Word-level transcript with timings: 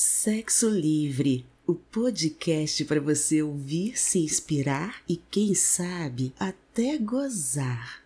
Sexo 0.00 0.68
Livre, 0.68 1.44
o 1.66 1.74
podcast 1.74 2.84
para 2.84 3.00
você 3.00 3.42
ouvir, 3.42 3.98
se 3.98 4.20
inspirar 4.20 5.02
e, 5.08 5.16
quem 5.16 5.56
sabe, 5.56 6.32
até 6.38 6.96
gozar. 6.98 8.04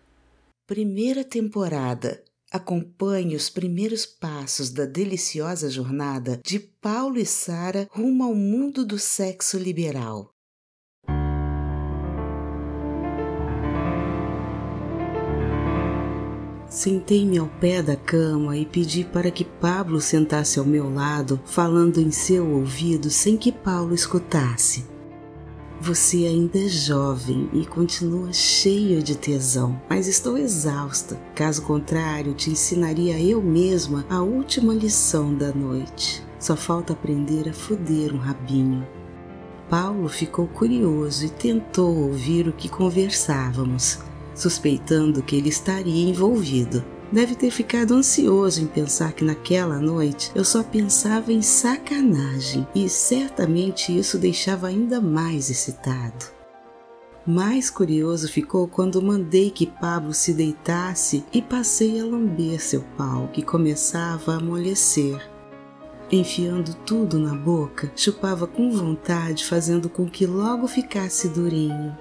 Primeira 0.65 1.23
temporada. 1.23 2.23
Acompanhe 2.51 3.35
os 3.35 3.47
primeiros 3.47 4.07
passos 4.07 4.71
da 4.71 4.87
deliciosa 4.87 5.69
jornada 5.69 6.41
de 6.43 6.59
Paulo 6.59 7.19
e 7.19 7.27
Sara 7.27 7.87
rumo 7.91 8.23
ao 8.23 8.33
mundo 8.33 8.83
do 8.83 8.97
sexo 8.97 9.59
liberal. 9.59 10.33
Sentei-me 16.73 17.37
ao 17.37 17.45
pé 17.45 17.83
da 17.83 17.95
cama 17.95 18.57
e 18.57 18.65
pedi 18.65 19.03
para 19.03 19.29
que 19.29 19.45
Pablo 19.45 20.01
sentasse 20.01 20.57
ao 20.57 20.65
meu 20.65 20.91
lado, 20.91 21.39
falando 21.45 22.01
em 22.01 22.09
seu 22.09 22.49
ouvido 22.49 23.11
sem 23.11 23.37
que 23.37 23.51
Paulo 23.51 23.93
escutasse. 23.93 24.83
Você 25.79 26.25
ainda 26.25 26.57
é 26.57 26.67
jovem 26.67 27.47
e 27.53 27.63
continua 27.63 28.33
cheio 28.33 29.03
de 29.03 29.15
tesão, 29.15 29.79
mas 29.87 30.07
estou 30.07 30.35
exausta. 30.35 31.15
Caso 31.35 31.61
contrário, 31.61 32.33
te 32.33 32.49
ensinaria 32.49 33.21
eu 33.21 33.39
mesma 33.39 34.03
a 34.09 34.23
última 34.23 34.73
lição 34.73 35.31
da 35.31 35.53
noite. 35.53 36.25
Só 36.39 36.55
falta 36.55 36.93
aprender 36.93 37.47
a 37.47 37.53
foder 37.53 38.15
um 38.15 38.17
rabinho. 38.17 38.83
Paulo 39.69 40.09
ficou 40.09 40.47
curioso 40.47 41.23
e 41.23 41.29
tentou 41.29 41.95
ouvir 41.95 42.47
o 42.47 42.51
que 42.51 42.67
conversávamos 42.67 43.99
suspeitando 44.35 45.23
que 45.23 45.35
ele 45.35 45.49
estaria 45.49 46.09
envolvido. 46.09 46.83
Deve 47.11 47.35
ter 47.35 47.51
ficado 47.51 47.93
ansioso 47.93 48.61
em 48.61 48.65
pensar 48.65 49.13
que 49.13 49.23
naquela 49.23 49.79
noite 49.79 50.31
eu 50.33 50.43
só 50.43 50.63
pensava 50.63 51.31
em 51.31 51.41
sacanagem 51.41 52.67
e 52.73 52.89
certamente 52.89 53.95
isso 53.95 54.17
deixava 54.17 54.67
ainda 54.67 54.99
mais 54.99 55.49
excitado. 55.49 56.25
Mais 57.25 57.69
curioso 57.69 58.27
ficou 58.27 58.67
quando 58.67 59.01
mandei 59.01 59.49
que 59.49 59.65
Pablo 59.65 60.13
se 60.13 60.33
deitasse 60.33 61.23
e 61.31 61.41
passei 61.41 62.01
a 62.01 62.03
lamber 62.03 62.59
seu 62.59 62.83
pau, 62.97 63.29
que 63.31 63.41
começava 63.41 64.33
a 64.33 64.37
amolecer. 64.37 65.21
Enfiando 66.11 66.75
tudo 66.85 67.17
na 67.17 67.33
boca, 67.33 67.89
chupava 67.95 68.45
com 68.45 68.71
vontade, 68.71 69.45
fazendo 69.45 69.87
com 69.87 70.05
que 70.09 70.25
logo 70.25 70.67
ficasse 70.67 71.29
durinho. 71.29 71.97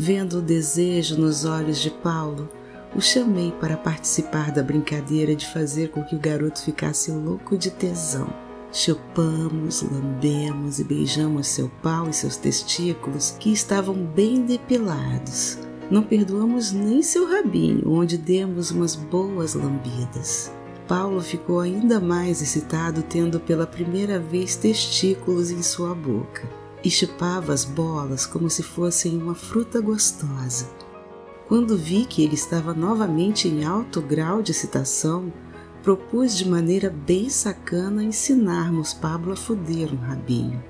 Vendo 0.00 0.38
o 0.38 0.42
desejo 0.42 1.18
nos 1.18 1.44
olhos 1.44 1.78
de 1.78 1.90
Paulo, 1.90 2.48
o 2.94 3.00
chamei 3.00 3.50
para 3.60 3.76
participar 3.76 4.52
da 4.52 4.62
brincadeira 4.62 5.34
de 5.34 5.44
fazer 5.48 5.90
com 5.90 6.04
que 6.04 6.14
o 6.14 6.20
garoto 6.20 6.62
ficasse 6.62 7.10
louco 7.10 7.58
de 7.58 7.68
tesão. 7.68 8.32
Chupamos, 8.72 9.82
lambemos 9.82 10.78
e 10.78 10.84
beijamos 10.84 11.48
seu 11.48 11.68
pau 11.82 12.08
e 12.08 12.12
seus 12.12 12.36
testículos 12.36 13.34
que 13.40 13.52
estavam 13.52 13.96
bem 13.96 14.42
depilados. 14.42 15.58
Não 15.90 16.04
perdoamos 16.04 16.70
nem 16.70 17.02
seu 17.02 17.28
rabinho, 17.28 17.90
onde 17.90 18.16
demos 18.16 18.70
umas 18.70 18.94
boas 18.94 19.54
lambidas. 19.54 20.52
Paulo 20.86 21.20
ficou 21.20 21.58
ainda 21.58 21.98
mais 21.98 22.40
excitado 22.40 23.02
tendo 23.02 23.40
pela 23.40 23.66
primeira 23.66 24.20
vez 24.20 24.54
testículos 24.54 25.50
em 25.50 25.60
sua 25.60 25.92
boca 25.92 26.57
e 26.84 26.90
chupava 26.90 27.52
as 27.52 27.64
bolas 27.64 28.26
como 28.26 28.48
se 28.48 28.62
fossem 28.62 29.20
uma 29.20 29.34
fruta 29.34 29.80
gostosa. 29.80 30.68
Quando 31.46 31.76
vi 31.76 32.04
que 32.04 32.22
ele 32.22 32.34
estava 32.34 32.74
novamente 32.74 33.48
em 33.48 33.64
alto 33.64 34.00
grau 34.00 34.42
de 34.42 34.50
excitação, 34.50 35.32
propus 35.82 36.36
de 36.36 36.48
maneira 36.48 36.90
bem 36.90 37.30
sacana 37.30 38.04
ensinarmos 38.04 38.92
Pablo 38.92 39.32
a 39.32 39.36
foder 39.36 39.92
um 39.92 39.96
rabinho. 39.96 40.62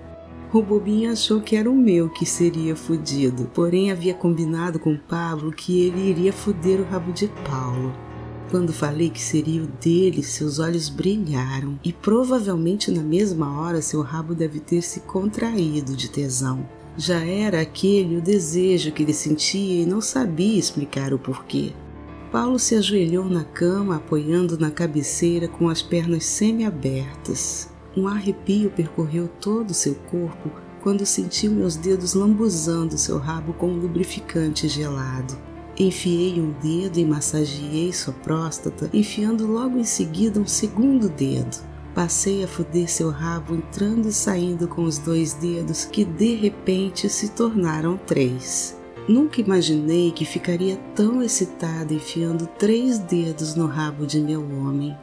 O 0.52 0.62
bobinho 0.62 1.12
achou 1.12 1.42
que 1.42 1.56
era 1.56 1.70
o 1.70 1.76
meu 1.76 2.08
que 2.08 2.24
seria 2.24 2.74
fudido, 2.74 3.50
porém 3.52 3.90
havia 3.90 4.14
combinado 4.14 4.78
com 4.78 4.96
Pablo 4.96 5.52
que 5.52 5.82
ele 5.82 6.08
iria 6.08 6.32
foder 6.32 6.80
o 6.80 6.84
rabo 6.84 7.12
de 7.12 7.28
Paulo. 7.46 8.07
Quando 8.50 8.72
falei 8.72 9.10
que 9.10 9.20
seria 9.20 9.62
o 9.62 9.66
dele, 9.66 10.22
seus 10.22 10.58
olhos 10.58 10.88
brilharam 10.88 11.78
e 11.84 11.92
provavelmente 11.92 12.90
na 12.90 13.02
mesma 13.02 13.60
hora 13.60 13.82
seu 13.82 14.00
rabo 14.00 14.34
deve 14.34 14.58
ter 14.58 14.80
se 14.80 15.00
contraído 15.00 15.94
de 15.94 16.10
tesão. 16.10 16.66
Já 16.96 17.20
era 17.20 17.60
aquele 17.60 18.16
o 18.16 18.22
desejo 18.22 18.90
que 18.90 19.02
ele 19.02 19.12
sentia 19.12 19.82
e 19.82 19.86
não 19.86 20.00
sabia 20.00 20.58
explicar 20.58 21.12
o 21.12 21.18
porquê. 21.18 21.72
Paulo 22.32 22.58
se 22.58 22.74
ajoelhou 22.74 23.26
na 23.26 23.44
cama, 23.44 23.96
apoiando 23.96 24.58
na 24.58 24.70
cabeceira 24.70 25.46
com 25.46 25.68
as 25.68 25.82
pernas 25.82 26.24
semi-abertas. 26.24 27.68
Um 27.94 28.08
arrepio 28.08 28.70
percorreu 28.70 29.28
todo 29.40 29.70
o 29.70 29.74
seu 29.74 29.94
corpo 30.10 30.50
quando 30.82 31.04
sentiu 31.04 31.52
meus 31.52 31.76
dedos 31.76 32.14
lambuzando 32.14 32.96
seu 32.96 33.18
rabo 33.18 33.52
com 33.52 33.68
um 33.68 33.76
lubrificante 33.78 34.68
gelado. 34.68 35.47
Enfiei 35.78 36.40
um 36.40 36.50
dedo 36.60 36.98
e 36.98 37.04
massageei 37.04 37.92
sua 37.92 38.12
próstata, 38.12 38.90
enfiando 38.92 39.46
logo 39.46 39.78
em 39.78 39.84
seguida 39.84 40.40
um 40.40 40.46
segundo 40.46 41.08
dedo. 41.08 41.56
Passei 41.94 42.42
a 42.42 42.48
foder 42.48 42.90
seu 42.90 43.10
rabo 43.10 43.54
entrando 43.54 44.08
e 44.08 44.12
saindo 44.12 44.66
com 44.66 44.82
os 44.82 44.98
dois 44.98 45.34
dedos 45.34 45.84
que 45.84 46.04
de 46.04 46.34
repente 46.34 47.08
se 47.08 47.28
tornaram 47.30 47.96
três. 47.96 48.76
Nunca 49.08 49.40
imaginei 49.40 50.10
que 50.10 50.24
ficaria 50.24 50.76
tão 50.96 51.22
excitada 51.22 51.94
enfiando 51.94 52.46
três 52.58 52.98
dedos 52.98 53.54
no 53.54 53.66
rabo 53.66 54.04
de 54.04 54.20
meu 54.20 54.42
homem. 54.42 54.96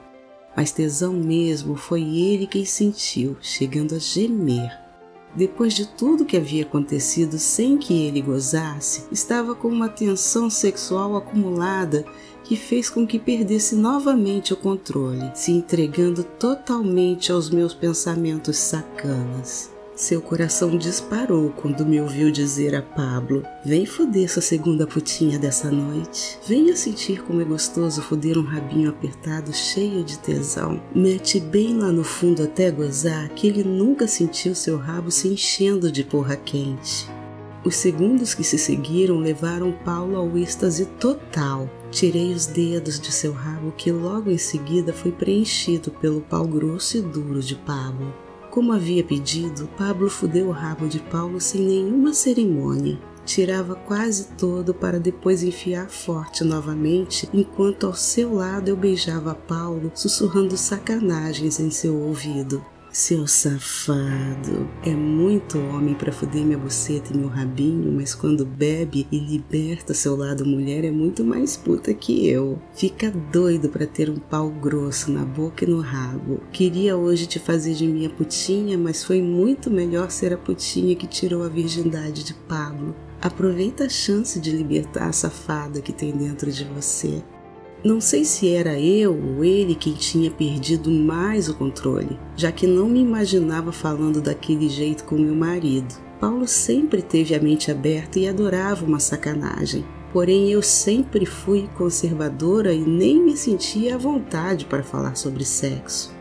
Mas 0.56 0.72
tesão 0.72 1.14
mesmo 1.14 1.75
foi 1.75 2.02
ele 2.02 2.47
quem 2.47 2.66
sentiu, 2.66 3.38
chegando 3.41 3.96
a 3.96 4.00
gemer. 4.00 4.84
Depois 5.35 5.73
de 5.73 5.85
tudo 5.85 6.23
que 6.23 6.38
havia 6.38 6.63
acontecido 6.63 7.38
sem 7.38 7.78
que 7.78 8.06
ele 8.06 8.22
gozasse, 8.22 9.03
estava 9.12 9.53
com 9.53 9.68
uma 9.68 9.90
tensão 9.90 10.50
sexual 10.50 11.18
acumulada 11.18 12.06
que 12.46 12.56
fez 12.56 12.90
com 12.90 13.06
que 13.06 13.19
perdesse 13.19 13.75
novamente 13.75 14.53
o 14.53 14.57
controle, 14.57 15.31
se 15.34 15.51
entregando 15.51 16.23
totalmente 16.23 17.31
aos 17.31 17.50
meus 17.50 17.73
pensamentos 17.73 18.56
sacanas. 18.57 19.75
Seu 19.96 20.22
coração 20.22 20.78
disparou 20.78 21.52
quando 21.52 21.86
me 21.86 22.02
ouviu 22.02 22.30
dizer 22.30 22.76
a 22.76 22.82
Pablo: 22.82 23.44
Vem 23.64 23.86
foder 23.86 24.30
sua 24.30 24.42
segunda 24.42 24.86
putinha 24.86 25.40
dessa 25.40 25.72
noite. 25.72 26.38
Venha 26.46 26.76
sentir 26.76 27.24
como 27.24 27.42
é 27.42 27.46
gostoso 27.46 28.02
foder 28.02 28.38
um 28.38 28.44
rabinho 28.44 28.90
apertado 28.90 29.54
cheio 29.54 30.04
de 30.04 30.20
tesão. 30.20 30.82
Mete 30.94 31.40
bem 31.40 31.78
lá 31.78 31.94
no 31.94 32.04
fundo 32.04 32.44
até 32.44 32.70
gozar 32.70 33.30
que 33.30 33.48
ele 33.48 33.64
nunca 33.64 34.06
sentiu 34.06 34.54
seu 34.54 34.76
rabo 34.76 35.10
se 35.10 35.30
enchendo 35.30 35.90
de 35.90 36.04
porra 36.04 36.36
quente. 36.36 37.10
Os 37.64 37.78
segundos 37.78 38.34
que 38.34 38.44
se 38.44 38.58
seguiram 38.58 39.18
levaram 39.18 39.72
Paulo 39.72 40.18
ao 40.18 40.38
êxtase 40.38 40.88
total. 41.00 41.70
Tirei 41.90 42.34
os 42.34 42.46
dedos 42.46 43.00
de 43.00 43.14
seu 43.14 43.32
rabo, 43.32 43.72
que 43.72 43.94
logo 43.94 44.30
em 44.30 44.38
seguida 44.38 44.92
foi 44.92 45.14
preenchido 45.14 45.90
pelo 45.90 46.20
pau 46.20 46.46
grosso 46.46 46.98
e 46.98 47.02
duro 47.02 47.40
de 47.40 47.56
Pablo. 47.56 48.14
Como 48.56 48.72
havia 48.72 49.04
pedido, 49.04 49.68
Pablo 49.78 50.10
fudeu 50.10 50.48
o 50.48 50.52
rabo 50.52 50.88
de 50.88 51.02
Paulo 51.02 51.42
sem 51.42 51.60
nenhuma 51.60 52.14
cerimônia. 52.14 52.98
Tirava 53.26 53.76
quase 53.76 54.30
todo 54.38 54.74
para 54.74 54.98
depois 54.98 55.44
enfiar 55.44 55.90
forte 55.90 56.42
novamente, 56.42 57.28
enquanto 57.34 57.86
ao 57.86 57.94
seu 57.94 58.34
lado 58.36 58.70
eu 58.70 58.78
beijava 58.78 59.36
Paulo, 59.36 59.92
sussurrando 59.94 60.56
sacanagens 60.56 61.60
em 61.60 61.70
seu 61.70 61.98
ouvido. 61.98 62.64
Seu 62.98 63.28
safado, 63.28 64.70
é 64.82 64.92
muito 64.92 65.60
homem 65.60 65.94
para 65.94 66.14
foder 66.14 66.46
minha 66.46 66.58
buceta 66.58 67.12
e 67.14 67.18
meu 67.18 67.28
rabinho, 67.28 67.92
mas 67.92 68.16
quando 68.16 68.46
bebe 68.46 69.06
e 69.12 69.20
liberta 69.20 69.94
seu 69.94 70.16
lado 70.16 70.46
mulher 70.46 70.86
é 70.86 70.92
muito 70.92 71.22
mais 71.22 71.58
puta 71.58 71.94
que 71.94 72.26
eu. 72.26 72.58
Fica 72.74 73.12
doido 73.12 73.68
para 73.68 73.86
ter 73.86 74.10
um 74.10 74.16
pau 74.18 74.50
grosso 74.50 75.12
na 75.12 75.26
boca 75.26 75.66
e 75.66 75.68
no 75.68 75.82
rabo. 75.82 76.40
Queria 76.54 76.96
hoje 76.96 77.28
te 77.28 77.38
fazer 77.38 77.74
de 77.74 77.86
minha 77.86 78.10
putinha, 78.10 78.78
mas 78.78 79.04
foi 79.04 79.22
muito 79.22 79.70
melhor 79.70 80.09
ser 80.09 80.32
a 80.32 80.38
putinha 80.38 80.96
que 80.96 81.06
tirou 81.06 81.44
a 81.44 81.50
virgindade 81.50 82.24
de 82.24 82.34
Pablo. 82.34 82.96
Aproveita 83.22 83.88
a 83.88 83.90
chance 83.90 84.40
de 84.40 84.52
libertar 84.52 85.09
a 85.09 85.12
safada 85.12 85.82
que 85.82 85.91
tem 85.91 86.14
dentro 86.14 86.50
de 86.50 86.64
você. 86.64 87.22
Não 87.85 88.02
sei 88.02 88.26
se 88.26 88.49
era 88.49 88.79
eu 88.79 89.11
ou 89.14 89.46
ele 89.46 89.76
quem 89.76 89.93
tinha 89.93 90.32
perdido 90.32 90.90
mais 90.90 91.47
o 91.47 91.53
controle, 91.53 92.17
já 92.35 92.52
que 92.52 92.66
não 92.66 92.90
me 92.90 92.99
imaginava 92.99 93.72
falando 93.72 94.20
daquele 94.20 94.67
jeito 94.67 95.03
com 95.03 95.16
meu 95.16 95.35
marido. 95.35 95.93
Paulo 96.20 96.47
sempre 96.47 97.03
teve 97.03 97.35
a 97.35 97.40
mente 97.40 97.70
aberta 97.70 98.17
e 98.17 98.28
adorava 98.28 98.84
uma 98.84 98.97
sacanagem. 98.99 99.85
Porém, 100.11 100.49
eu 100.49 100.64
sempre 100.64 101.28
fui 101.28 101.70
conservadora 101.78 102.73
e 102.73 102.79
nem 102.79 103.23
me 103.23 103.37
sentia 103.37 103.93
à 103.93 103.97
vontade 103.99 104.66
para 104.66 104.81
falar 104.81 105.16
sobre 105.16 105.46
sexo. 105.46 106.11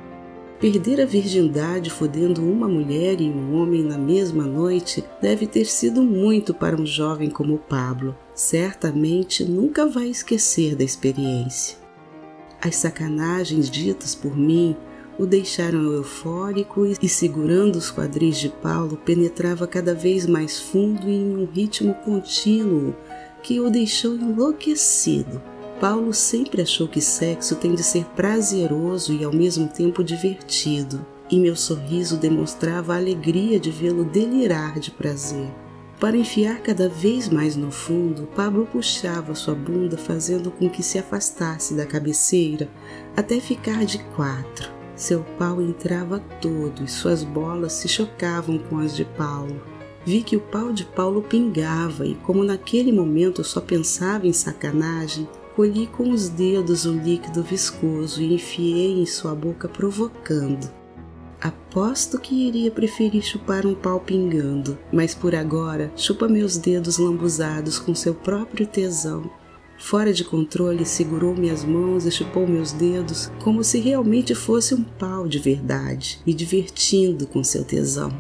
Perder 0.61 1.01
a 1.01 1.07
virgindade 1.07 1.89
fodendo 1.89 2.43
uma 2.43 2.69
mulher 2.69 3.23
e 3.23 3.31
um 3.31 3.55
homem 3.55 3.83
na 3.83 3.97
mesma 3.97 4.45
noite 4.45 5.03
deve 5.19 5.47
ter 5.47 5.65
sido 5.65 6.03
muito 6.03 6.53
para 6.53 6.77
um 6.77 6.85
jovem 6.85 7.31
como 7.31 7.57
Pablo. 7.57 8.15
Certamente 8.35 9.45
nunca 9.45 9.87
vai 9.87 10.09
esquecer 10.09 10.75
da 10.75 10.83
experiência. 10.83 11.79
As 12.61 12.77
sacanagens 12.77 13.71
ditas 13.71 14.15
por 14.15 14.37
mim 14.37 14.77
o 15.17 15.25
deixaram 15.25 15.93
eufórico 15.93 16.85
e, 16.85 17.09
segurando 17.09 17.77
os 17.77 17.93
quadris 17.93 18.37
de 18.39 18.49
Paulo, 18.49 18.97
penetrava 18.97 19.67
cada 19.67 19.95
vez 19.95 20.27
mais 20.27 20.59
fundo 20.59 21.09
em 21.09 21.37
um 21.37 21.45
ritmo 21.45 21.95
contínuo 22.05 22.95
que 23.43 23.61
o 23.61 23.71
deixou 23.71 24.17
enlouquecido. 24.17 25.41
Paulo 25.81 26.13
sempre 26.13 26.63
achou 26.63 26.89
que 26.89 27.01
sexo 27.01 27.55
tem 27.55 27.75
de 27.75 27.83
ser 27.83 28.05
prazeroso 28.17 29.13
e 29.13 29.23
ao 29.23 29.33
mesmo 29.33 29.69
tempo 29.69 30.03
divertido, 30.03 31.05
e 31.31 31.39
meu 31.39 31.55
sorriso 31.55 32.17
demonstrava 32.17 32.95
a 32.95 32.97
alegria 32.97 33.61
de 33.61 33.71
vê-lo 33.71 34.05
delirar 34.05 34.81
de 34.81 34.91
prazer. 34.91 35.64
Para 36.01 36.17
enfiar 36.17 36.61
cada 36.61 36.89
vez 36.89 37.29
mais 37.29 37.57
no 37.57 37.71
fundo, 37.71 38.29
Pablo 38.35 38.67
puxava 38.67 39.35
sua 39.35 39.55
bunda, 39.55 39.97
fazendo 39.97 40.51
com 40.51 40.69
que 40.69 40.83
se 40.83 40.99
afastasse 40.99 41.75
da 41.75 41.87
cabeceira 41.87 42.69
até 43.17 43.41
ficar 43.41 43.85
de 43.85 43.99
quatro. 44.17 44.71
Seu 44.97 45.25
pau 45.39 45.61
entrava 45.61 46.21
todo 46.41 46.85
e 46.85 46.89
suas 46.89 47.25
bolas 47.25 47.73
se 47.73 47.89
chocavam 47.89 48.59
com 48.59 48.79
as 48.79 48.95
de 48.95 49.05
Paulo. 49.05 49.63
Vi 50.05 50.23
que 50.23 50.37
o 50.37 50.41
pau 50.41 50.73
de 50.73 50.85
Paulo 50.85 51.23
pingava 51.23 52.07
e, 52.07 52.15
como 52.17 52.45
naquele 52.45 52.93
momento 52.93 53.43
só 53.43 53.61
pensava 53.61 54.27
em 54.27 54.33
sacanagem, 54.33 55.27
colhi 55.57 55.87
com 55.87 56.11
os 56.11 56.29
dedos 56.29 56.85
o 56.85 56.93
líquido 56.93 57.43
viscoso 57.43 58.21
e 58.21 58.35
enfiei 58.35 59.01
em 59.01 59.07
sua 59.07 59.35
boca, 59.35 59.69
provocando. 59.69 60.84
Aposto 61.41 62.21
que 62.21 62.47
iria 62.47 62.71
preferir 62.71 63.23
chupar 63.23 63.67
um 63.67 63.75
pau 63.75 64.01
pingando, 64.01 64.79
mas 64.93 65.15
por 65.15 65.35
agora 65.35 65.93
chupa 65.97 66.29
meus 66.29 66.57
dedos 66.57 66.99
lambuzados 66.99 67.79
com 67.79 67.95
seu 67.95 68.15
próprio 68.15 68.67
tesão 68.67 69.31
Fora 69.79 70.13
de 70.13 70.25
controle, 70.25 70.87
segurou 70.87 71.35
minhas 71.35 71.65
mãos 71.65 72.07
e 72.07 72.11
chupou 72.11 72.47
meus 72.47 72.73
dedos 72.73 73.31
como 73.43 73.63
se 73.65 73.79
realmente 73.79 74.35
fosse 74.35 74.75
um 74.75 74.83
pau 74.83 75.29
de 75.29 75.39
verdade, 75.39 76.21
me 76.27 76.33
divertindo 76.33 77.27
com 77.27 77.43
seu 77.43 77.65
tesão. 77.65 78.11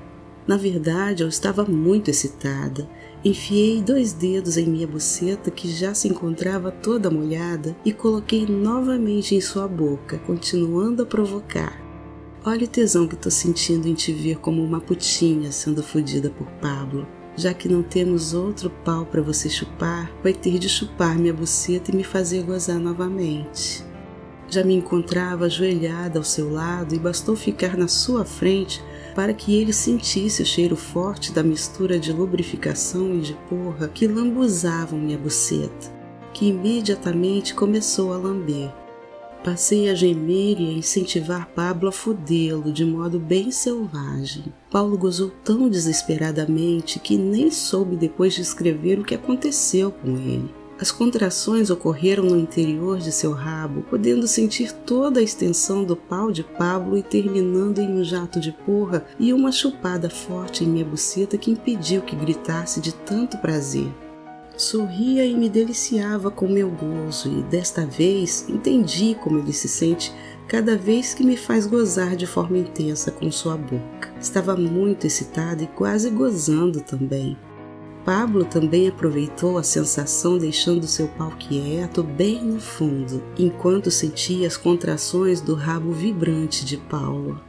Na 0.47 0.59
verdade, 0.59 1.23
eu 1.23 1.29
estava 1.29 1.65
muito 1.65 2.11
excitada. 2.11 2.87
Enfiei 3.25 3.81
dois 3.81 4.13
dedos 4.13 4.59
em 4.59 4.67
minha 4.67 4.87
buceta, 4.87 5.51
que 5.51 5.67
já 5.69 5.95
se 5.95 6.07
encontrava 6.07 6.71
toda 6.71 7.11
molhada, 7.11 7.75
e 7.83 7.95
coloquei 7.95 8.45
novamente 8.45 9.35
em 9.35 9.41
sua 9.41 9.67
boca, 9.67 10.19
continuando 10.19 11.03
a 11.03 11.07
provocar. 11.07 11.84
Olha 12.47 12.67
o 12.67 12.69
tesão 12.69 13.09
que 13.09 13.15
estou 13.15 13.33
sentindo 13.33 13.89
em 13.89 13.95
te 13.95 14.13
ver 14.13 14.39
como 14.39 14.63
uma 14.63 14.79
putinha 14.79 15.51
sendo 15.51 15.83
fodida 15.83 16.29
por 16.29 16.47
Pablo. 16.61 17.07
Já 17.35 17.55
que 17.55 17.71
não 17.71 17.83
temos 17.83 18.35
outro 18.35 18.69
pau 18.85 19.07
para 19.07 19.23
você 19.23 19.49
chupar, 19.49 20.13
vai 20.23 20.35
ter 20.35 20.59
de 20.59 20.69
chupar 20.69 21.19
minha 21.19 21.33
buceta 21.33 21.91
e 21.91 21.97
me 21.97 22.05
fazer 22.05 22.43
gozar 22.43 22.79
novamente. 22.79 23.83
Já 24.47 24.63
me 24.63 24.75
encontrava 24.75 25.47
ajoelhada 25.47 26.19
ao 26.19 26.25
seu 26.25 26.53
lado 26.53 26.95
e 26.95 26.99
bastou 26.99 27.35
ficar 27.35 27.79
na 27.79 27.89
sua 27.89 28.27
frente 28.27 28.85
para 29.15 29.33
que 29.33 29.59
ele 29.59 29.73
sentisse 29.73 30.43
o 30.43 30.47
cheiro 30.47 30.77
forte 30.77 31.33
da 31.33 31.43
mistura 31.43 31.99
de 31.99 32.13
lubrificação 32.13 33.15
e 33.15 33.23
de 33.23 33.33
porra 33.49 33.89
que 33.89 34.07
lambuzavam 34.07 34.99
minha 34.99 35.17
buceta, 35.17 35.91
que 36.35 36.49
imediatamente 36.49 37.55
começou 37.55 38.13
a 38.13 38.19
lamber. 38.19 38.84
Passei 39.45 39.91
a 39.91 39.95
gemer 39.95 40.59
e 40.59 40.71
a 40.71 40.73
incentivar 40.73 41.51
Pablo 41.55 41.91
a 41.91 41.93
fudê-lo 41.93 42.73
de 42.73 42.83
modo 42.83 43.19
bem 43.19 43.51
selvagem. 43.51 44.45
Paulo 44.71 44.97
gozou 44.97 45.31
tão 45.45 45.69
desesperadamente 45.69 46.99
que 46.99 47.19
nem 47.19 47.51
soube 47.51 47.95
depois 47.95 48.33
descrever 48.33 48.99
o 48.99 49.05
que 49.05 49.15
aconteceu 49.15 49.93
com 49.93 50.17
ele. 50.17 50.51
As 50.81 50.91
contrações 50.91 51.69
ocorreram 51.69 52.25
no 52.25 52.39
interior 52.39 52.99
de 52.99 53.13
seu 53.13 53.33
rabo, 53.33 53.83
podendo 53.83 54.27
sentir 54.27 54.73
toda 54.73 55.21
a 55.21 55.23
extensão 55.23 55.85
do 55.85 55.95
pau 55.95 56.33
de 56.33 56.43
Pablo 56.43 56.97
e 56.97 57.03
terminando 57.03 57.81
em 57.81 58.01
um 58.01 58.03
jato 58.03 58.41
de 58.41 58.51
porra 58.51 59.05
e 59.21 59.31
uma 59.35 59.53
chupada 59.53 60.09
forte 60.09 60.65
em 60.65 60.69
minha 60.69 60.87
buceta 60.87 61.37
que 61.37 61.51
impediu 61.51 62.01
que 62.01 62.17
gritasse 62.17 62.81
de 62.81 62.95
tanto 62.95 63.37
prazer. 63.37 63.93
Sorria 64.57 65.27
e 65.27 65.35
me 65.35 65.49
deliciava 65.49 66.31
com 66.31 66.47
meu 66.47 66.71
gozo, 66.71 67.29
e 67.29 67.43
desta 67.43 67.85
vez 67.85 68.49
entendi 68.49 69.17
como 69.21 69.41
ele 69.41 69.53
se 69.53 69.67
sente 69.67 70.15
cada 70.47 70.77
vez 70.77 71.13
que 71.13 71.25
me 71.25 71.37
faz 71.37 71.67
gozar 71.67 72.15
de 72.15 72.25
forma 72.25 72.59
intensa 72.59 73.11
com 73.11 73.33
sua 73.33 73.57
boca. 73.57 74.15
Estava 74.21 74.57
muito 74.57 75.09
excitada 75.09 75.65
e 75.65 75.67
quase 75.67 76.09
gozando 76.09 76.81
também. 76.81 77.37
Pablo 78.05 78.45
também 78.45 78.87
aproveitou 78.87 79.59
a 79.59 79.65
sensação, 79.65 80.39
deixando 80.39 80.87
seu 80.87 81.09
pau 81.09 81.33
quieto 81.37 82.05
bem 82.05 82.45
no 82.45 82.61
fundo, 82.61 83.25
enquanto 83.37 83.91
sentia 83.91 84.47
as 84.47 84.57
contrações 84.57 85.41
do 85.41 85.55
rabo 85.55 85.91
vibrante 85.91 86.65
de 86.65 86.77
Paulo. 86.77 87.41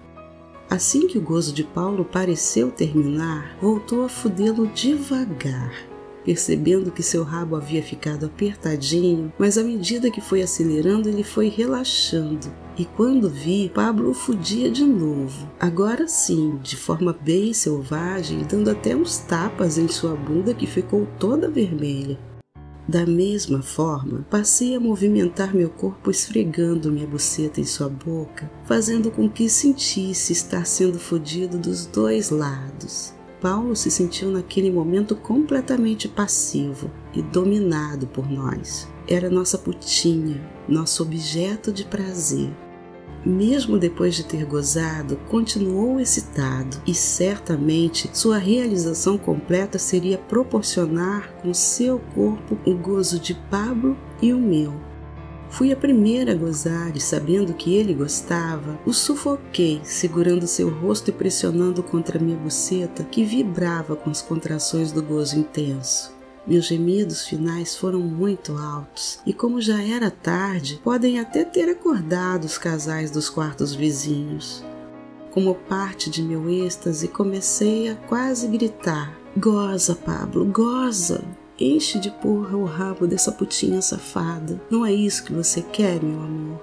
Assim 0.67 1.07
que 1.07 1.19
o 1.19 1.21
gozo 1.21 1.53
de 1.53 1.63
Paulo 1.63 2.03
pareceu 2.03 2.71
terminar, 2.71 3.55
voltou 3.61 4.05
a 4.05 4.09
fudê-lo 4.09 4.65
devagar 4.67 5.94
percebendo 6.25 6.91
que 6.91 7.03
seu 7.03 7.23
rabo 7.23 7.55
havia 7.55 7.83
ficado 7.83 8.25
apertadinho, 8.25 9.31
mas 9.37 9.57
à 9.57 9.63
medida 9.63 10.09
que 10.09 10.19
foi 10.19 10.41
acelerando, 10.41 11.07
ele 11.07 11.23
foi 11.23 11.47
relaxando. 11.47 12.51
E 12.77 12.83
quando 12.83 13.29
vi, 13.29 13.71
Pablo 13.73 14.13
fudia 14.13 14.69
de 14.69 14.83
novo. 14.83 15.49
Agora 15.59 16.07
sim, 16.07 16.59
de 16.61 16.75
forma 16.75 17.15
bem 17.21 17.53
selvagem, 17.53 18.45
dando 18.49 18.69
até 18.69 18.95
uns 18.95 19.19
tapas 19.19 19.77
em 19.77 19.87
sua 19.87 20.15
bunda 20.15 20.53
que 20.53 20.67
ficou 20.67 21.07
toda 21.19 21.49
vermelha. 21.49 22.19
Da 22.87 23.03
mesma 23.03 23.63
forma, 23.63 24.23
passei 24.29 24.75
a 24.75 24.79
movimentar 24.79 25.55
meu 25.55 25.69
corpo 25.69 26.11
esfregando 26.11 26.91
minha 26.91 27.07
buceta 27.07 27.59
em 27.59 27.65
sua 27.65 27.89
boca, 27.89 28.51
fazendo 28.63 29.09
com 29.09 29.27
que 29.27 29.49
sentisse 29.49 30.33
estar 30.33 30.67
sendo 30.67 30.99
fodido 30.99 31.57
dos 31.57 31.87
dois 31.87 32.29
lados. 32.29 33.14
Paulo 33.41 33.75
se 33.75 33.91
sentiu 33.91 34.31
naquele 34.31 34.71
momento 34.71 35.15
completamente 35.15 36.07
passivo 36.07 36.89
e 37.13 37.21
dominado 37.21 38.07
por 38.07 38.29
nós. 38.29 38.87
Era 39.07 39.29
nossa 39.29 39.57
putinha, 39.57 40.41
nosso 40.67 41.03
objeto 41.03 41.71
de 41.71 41.85
prazer. 41.85 42.51
Mesmo 43.25 43.79
depois 43.79 44.15
de 44.15 44.23
ter 44.23 44.45
gozado, 44.45 45.17
continuou 45.29 45.99
excitado 45.99 46.77
e 46.85 46.93
certamente 46.93 48.09
sua 48.13 48.37
realização 48.37 49.17
completa 49.17 49.79
seria 49.79 50.17
proporcionar 50.17 51.33
com 51.41 51.51
seu 51.51 51.99
corpo 52.13 52.57
o 52.63 52.75
gozo 52.75 53.19
de 53.19 53.33
Pablo 53.49 53.97
e 54.21 54.31
o 54.31 54.39
meu. 54.39 54.94
Fui 55.55 55.71
a 55.71 55.75
primeira 55.77 56.33
a 56.33 56.35
gozar 56.35 56.97
e, 56.97 56.99
sabendo 56.99 57.53
que 57.53 57.73
ele 57.73 57.93
gostava, 57.93 58.77
o 58.85 58.91
sufoquei, 58.91 59.79
segurando 59.85 60.45
seu 60.45 60.69
rosto 60.69 61.11
e 61.11 61.13
pressionando 61.13 61.81
contra 61.81 62.19
minha 62.19 62.35
buceta, 62.35 63.05
que 63.05 63.23
vibrava 63.23 63.95
com 63.95 64.09
as 64.09 64.21
contrações 64.21 64.91
do 64.91 65.01
gozo 65.01 65.39
intenso. 65.39 66.13
Meus 66.45 66.65
gemidos 66.65 67.25
finais 67.25 67.73
foram 67.73 68.01
muito 68.01 68.51
altos, 68.57 69.21
e 69.25 69.31
como 69.31 69.61
já 69.61 69.81
era 69.81 70.11
tarde, 70.11 70.81
podem 70.83 71.21
até 71.21 71.45
ter 71.45 71.69
acordado 71.69 72.43
os 72.43 72.57
casais 72.57 73.09
dos 73.09 73.29
quartos 73.29 73.73
vizinhos. 73.73 74.61
Como 75.31 75.55
parte 75.55 76.09
de 76.09 76.21
meu 76.21 76.49
êxtase, 76.49 77.07
comecei 77.07 77.87
a 77.87 77.95
quase 77.95 78.45
gritar: 78.49 79.17
Goza, 79.37 79.95
Pablo, 79.95 80.43
goza! 80.43 81.23
Enche 81.57 81.99
de 81.99 82.11
porra 82.11 82.57
o 82.57 82.65
rabo 82.65 83.07
dessa 83.07 83.31
putinha 83.31 83.81
safada. 83.81 84.61
Não 84.69 84.85
é 84.85 84.91
isso 84.91 85.23
que 85.23 85.31
você 85.31 85.61
quer, 85.61 86.03
meu 86.03 86.19
amor? 86.19 86.61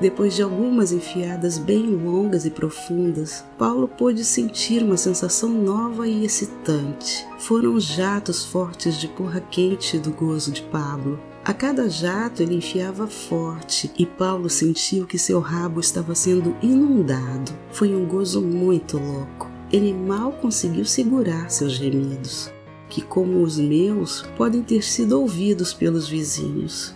Depois 0.00 0.36
de 0.36 0.42
algumas 0.42 0.92
enfiadas 0.92 1.58
bem 1.58 1.84
longas 1.86 2.46
e 2.46 2.50
profundas, 2.50 3.44
Paulo 3.58 3.88
pôde 3.88 4.24
sentir 4.24 4.84
uma 4.84 4.96
sensação 4.96 5.48
nova 5.50 6.06
e 6.06 6.24
excitante. 6.24 7.26
Foram 7.40 7.80
jatos 7.80 8.44
fortes 8.44 9.00
de 9.00 9.08
porra 9.08 9.40
quente 9.40 9.98
do 9.98 10.12
gozo 10.12 10.52
de 10.52 10.62
Pablo. 10.62 11.18
A 11.44 11.52
cada 11.52 11.88
jato 11.88 12.40
ele 12.40 12.54
enfiava 12.54 13.08
forte 13.08 13.90
e 13.98 14.06
Paulo 14.06 14.48
sentiu 14.48 15.08
que 15.08 15.18
seu 15.18 15.40
rabo 15.40 15.80
estava 15.80 16.14
sendo 16.14 16.56
inundado. 16.62 17.50
Foi 17.72 17.92
um 17.92 18.06
gozo 18.06 18.40
muito 18.40 18.96
louco. 18.96 19.50
Ele 19.72 19.92
mal 19.92 20.30
conseguiu 20.30 20.84
segurar 20.84 21.50
seus 21.50 21.72
gemidos 21.72 22.54
que, 22.88 23.02
como 23.02 23.42
os 23.42 23.58
meus, 23.58 24.22
podem 24.36 24.62
ter 24.62 24.82
sido 24.82 25.20
ouvidos 25.20 25.72
pelos 25.72 26.08
vizinhos. 26.08 26.94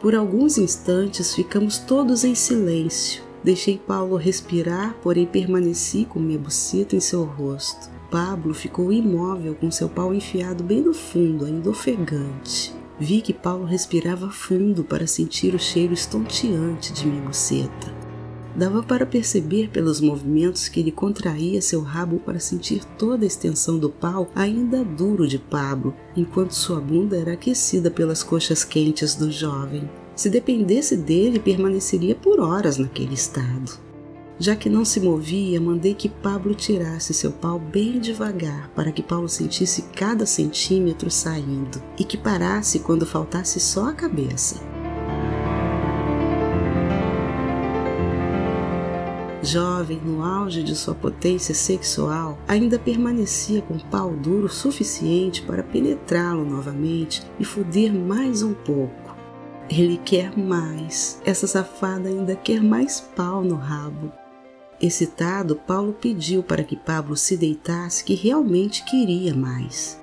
Por 0.00 0.14
alguns 0.14 0.58
instantes 0.58 1.34
ficamos 1.34 1.78
todos 1.78 2.24
em 2.24 2.34
silêncio. 2.34 3.22
Deixei 3.42 3.78
Paulo 3.78 4.16
respirar, 4.16 4.94
porém 5.02 5.26
permaneci 5.26 6.04
com 6.04 6.18
minha 6.18 6.38
em 6.96 7.00
seu 7.00 7.24
rosto. 7.24 7.90
Pablo 8.10 8.54
ficou 8.54 8.92
imóvel 8.92 9.54
com 9.54 9.70
seu 9.70 9.88
pau 9.88 10.14
enfiado 10.14 10.62
bem 10.62 10.80
no 10.80 10.94
fundo, 10.94 11.44
ainda 11.44 11.68
ofegante. 11.68 12.74
Vi 12.98 13.20
que 13.20 13.32
Paulo 13.32 13.64
respirava 13.64 14.30
fundo 14.30 14.84
para 14.84 15.06
sentir 15.06 15.54
o 15.54 15.58
cheiro 15.58 15.92
estonteante 15.92 16.92
de 16.92 17.06
minha. 17.06 18.03
Dava 18.56 18.82
para 18.84 19.04
perceber 19.04 19.68
pelos 19.70 20.00
movimentos 20.00 20.68
que 20.68 20.78
ele 20.78 20.92
contraía 20.92 21.60
seu 21.60 21.80
rabo 21.80 22.20
para 22.20 22.38
sentir 22.38 22.84
toda 22.96 23.24
a 23.24 23.26
extensão 23.26 23.78
do 23.78 23.90
pau 23.90 24.30
ainda 24.34 24.84
duro 24.84 25.26
de 25.26 25.38
Pablo, 25.38 25.92
enquanto 26.16 26.52
sua 26.52 26.80
bunda 26.80 27.16
era 27.16 27.32
aquecida 27.32 27.90
pelas 27.90 28.22
coxas 28.22 28.62
quentes 28.62 29.16
do 29.16 29.30
jovem. 29.32 29.90
Se 30.14 30.30
dependesse 30.30 30.96
dele, 30.96 31.40
permaneceria 31.40 32.14
por 32.14 32.38
horas 32.38 32.78
naquele 32.78 33.14
estado. 33.14 33.72
Já 34.38 34.54
que 34.54 34.68
não 34.68 34.84
se 34.84 35.00
movia, 35.00 35.60
mandei 35.60 35.94
que 35.94 36.08
Pablo 36.08 36.54
tirasse 36.54 37.14
seu 37.14 37.32
pau 37.32 37.58
bem 37.58 38.00
devagar, 38.00 38.68
para 38.70 38.92
que 38.92 39.02
Paulo 39.02 39.28
sentisse 39.28 39.82
cada 39.94 40.26
centímetro 40.26 41.10
saindo 41.10 41.82
e 41.98 42.04
que 42.04 42.16
parasse 42.16 42.80
quando 42.80 43.06
faltasse 43.06 43.58
só 43.60 43.88
a 43.88 43.92
cabeça. 43.92 44.73
Jovem, 49.44 50.00
no 50.04 50.24
auge 50.24 50.62
de 50.62 50.74
sua 50.74 50.94
potência 50.94 51.54
sexual, 51.54 52.38
ainda 52.48 52.78
permanecia 52.78 53.60
com 53.62 53.78
pau 53.78 54.10
duro 54.10 54.48
suficiente 54.48 55.42
para 55.42 55.62
penetrá-lo 55.62 56.44
novamente 56.44 57.22
e 57.38 57.44
foder 57.44 57.92
mais 57.92 58.42
um 58.42 58.54
pouco. 58.54 59.14
Ele 59.68 60.00
quer 60.04 60.36
mais. 60.36 61.20
Essa 61.24 61.46
safada 61.46 62.08
ainda 62.08 62.34
quer 62.34 62.62
mais 62.62 63.00
pau 63.00 63.42
no 63.42 63.56
rabo. 63.56 64.12
Excitado, 64.80 65.56
Paulo 65.56 65.92
pediu 65.92 66.42
para 66.42 66.64
que 66.64 66.76
Pablo 66.76 67.16
se 67.16 67.36
deitasse, 67.36 68.04
que 68.04 68.14
realmente 68.14 68.84
queria 68.84 69.34
mais. 69.34 70.02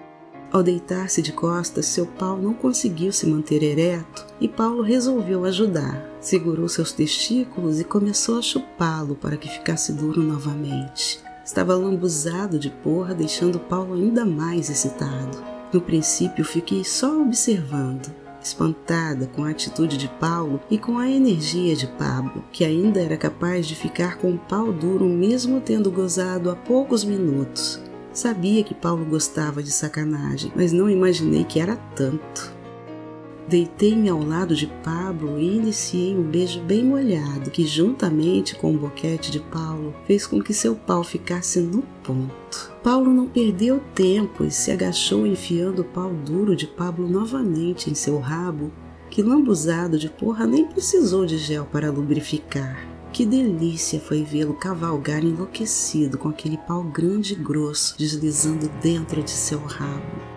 Ao 0.52 0.62
deitar-se 0.62 1.22
de 1.22 1.32
costas, 1.32 1.86
seu 1.86 2.06
pau 2.06 2.38
não 2.38 2.54
conseguiu 2.54 3.12
se 3.14 3.26
manter 3.26 3.64
ereto 3.64 4.28
e 4.40 4.48
Paulo 4.50 4.82
resolveu 4.82 5.46
ajudar. 5.46 6.11
Segurou 6.22 6.70
seus 6.70 6.94
testículos 6.94 7.80
e 7.80 7.84
começou 7.84 8.38
a 8.38 8.42
chupá-lo 8.42 9.16
para 9.16 9.36
que 9.36 9.50
ficasse 9.50 9.92
duro 9.92 10.22
novamente. 10.22 11.20
Estava 11.44 11.76
lambuzado 11.76 12.60
de 12.60 12.70
porra, 12.70 13.14
deixando 13.14 13.60
Paulo 13.60 13.96
ainda 13.96 14.24
mais 14.24 14.70
excitado. 14.70 15.44
No 15.74 15.82
princípio, 15.82 16.46
fiquei 16.46 16.84
só 16.86 17.20
observando 17.22 18.22
espantada 18.44 19.28
com 19.28 19.44
a 19.44 19.50
atitude 19.50 19.98
de 19.98 20.08
Paulo 20.08 20.60
e 20.70 20.78
com 20.78 20.98
a 20.98 21.10
energia 21.10 21.76
de 21.76 21.88
Pablo, 21.88 22.44
que 22.52 22.66
ainda 22.66 23.00
era 23.00 23.18
capaz 23.18 23.68
de 23.68 23.76
ficar 23.76 24.18
com 24.18 24.34
o 24.34 24.38
pau 24.38 24.72
duro 24.72 25.06
mesmo 25.06 25.62
tendo 25.62 25.92
gozado 25.92 26.50
há 26.50 26.56
poucos 26.56 27.04
minutos. 27.04 27.82
Sabia 28.14 28.64
que 28.64 28.74
Paulo 28.74 29.06
gostava 29.06 29.64
de 29.64 29.72
sacanagem, 29.72 30.52
mas 30.56 30.72
não 30.72 30.90
imaginei 30.90 31.44
que 31.44 31.60
era 31.60 31.78
tanto. 31.96 32.61
Deitei-me 33.52 34.08
ao 34.08 34.24
lado 34.24 34.56
de 34.56 34.66
Pablo 34.82 35.38
e 35.38 35.58
iniciei 35.58 36.16
um 36.16 36.24
beijo 36.24 36.62
bem 36.62 36.86
molhado, 36.86 37.52
que, 37.52 37.68
juntamente 37.68 38.56
com 38.56 38.74
o 38.74 38.78
boquete 38.78 39.30
de 39.30 39.42
Paulo, 39.42 39.94
fez 40.08 40.26
com 40.26 40.42
que 40.42 40.54
seu 40.54 40.74
pau 40.74 41.04
ficasse 41.04 41.60
no 41.60 41.82
ponto. 42.02 42.72
Paulo 42.82 43.12
não 43.12 43.28
perdeu 43.28 43.82
tempo 43.94 44.46
e 44.46 44.52
se 44.52 44.72
agachou 44.72 45.28
enfiando 45.28 45.82
o 45.82 45.84
pau 45.84 46.14
duro 46.14 46.56
de 46.56 46.66
Pablo 46.66 47.10
novamente 47.10 47.92
em 47.92 47.94
seu 47.94 48.20
rabo, 48.20 48.72
que 49.10 49.22
lambuzado 49.22 50.00
de 50.00 50.10
porra 50.10 50.48
nem 50.48 50.66
precisou 50.66 51.26
de 51.26 51.38
gel 51.38 51.66
para 51.66 51.92
lubrificar. 51.92 52.88
Que 53.12 53.26
delícia 53.26 54.00
foi 54.00 54.24
vê-lo 54.24 54.54
cavalgar 54.54 55.26
enlouquecido 55.26 56.18
com 56.18 56.30
aquele 56.30 56.58
pau 56.58 56.84
grande 56.84 57.34
e 57.34 57.36
grosso 57.36 57.98
deslizando 57.98 58.72
dentro 58.82 59.22
de 59.22 59.32
seu 59.32 59.60
rabo 59.60 60.31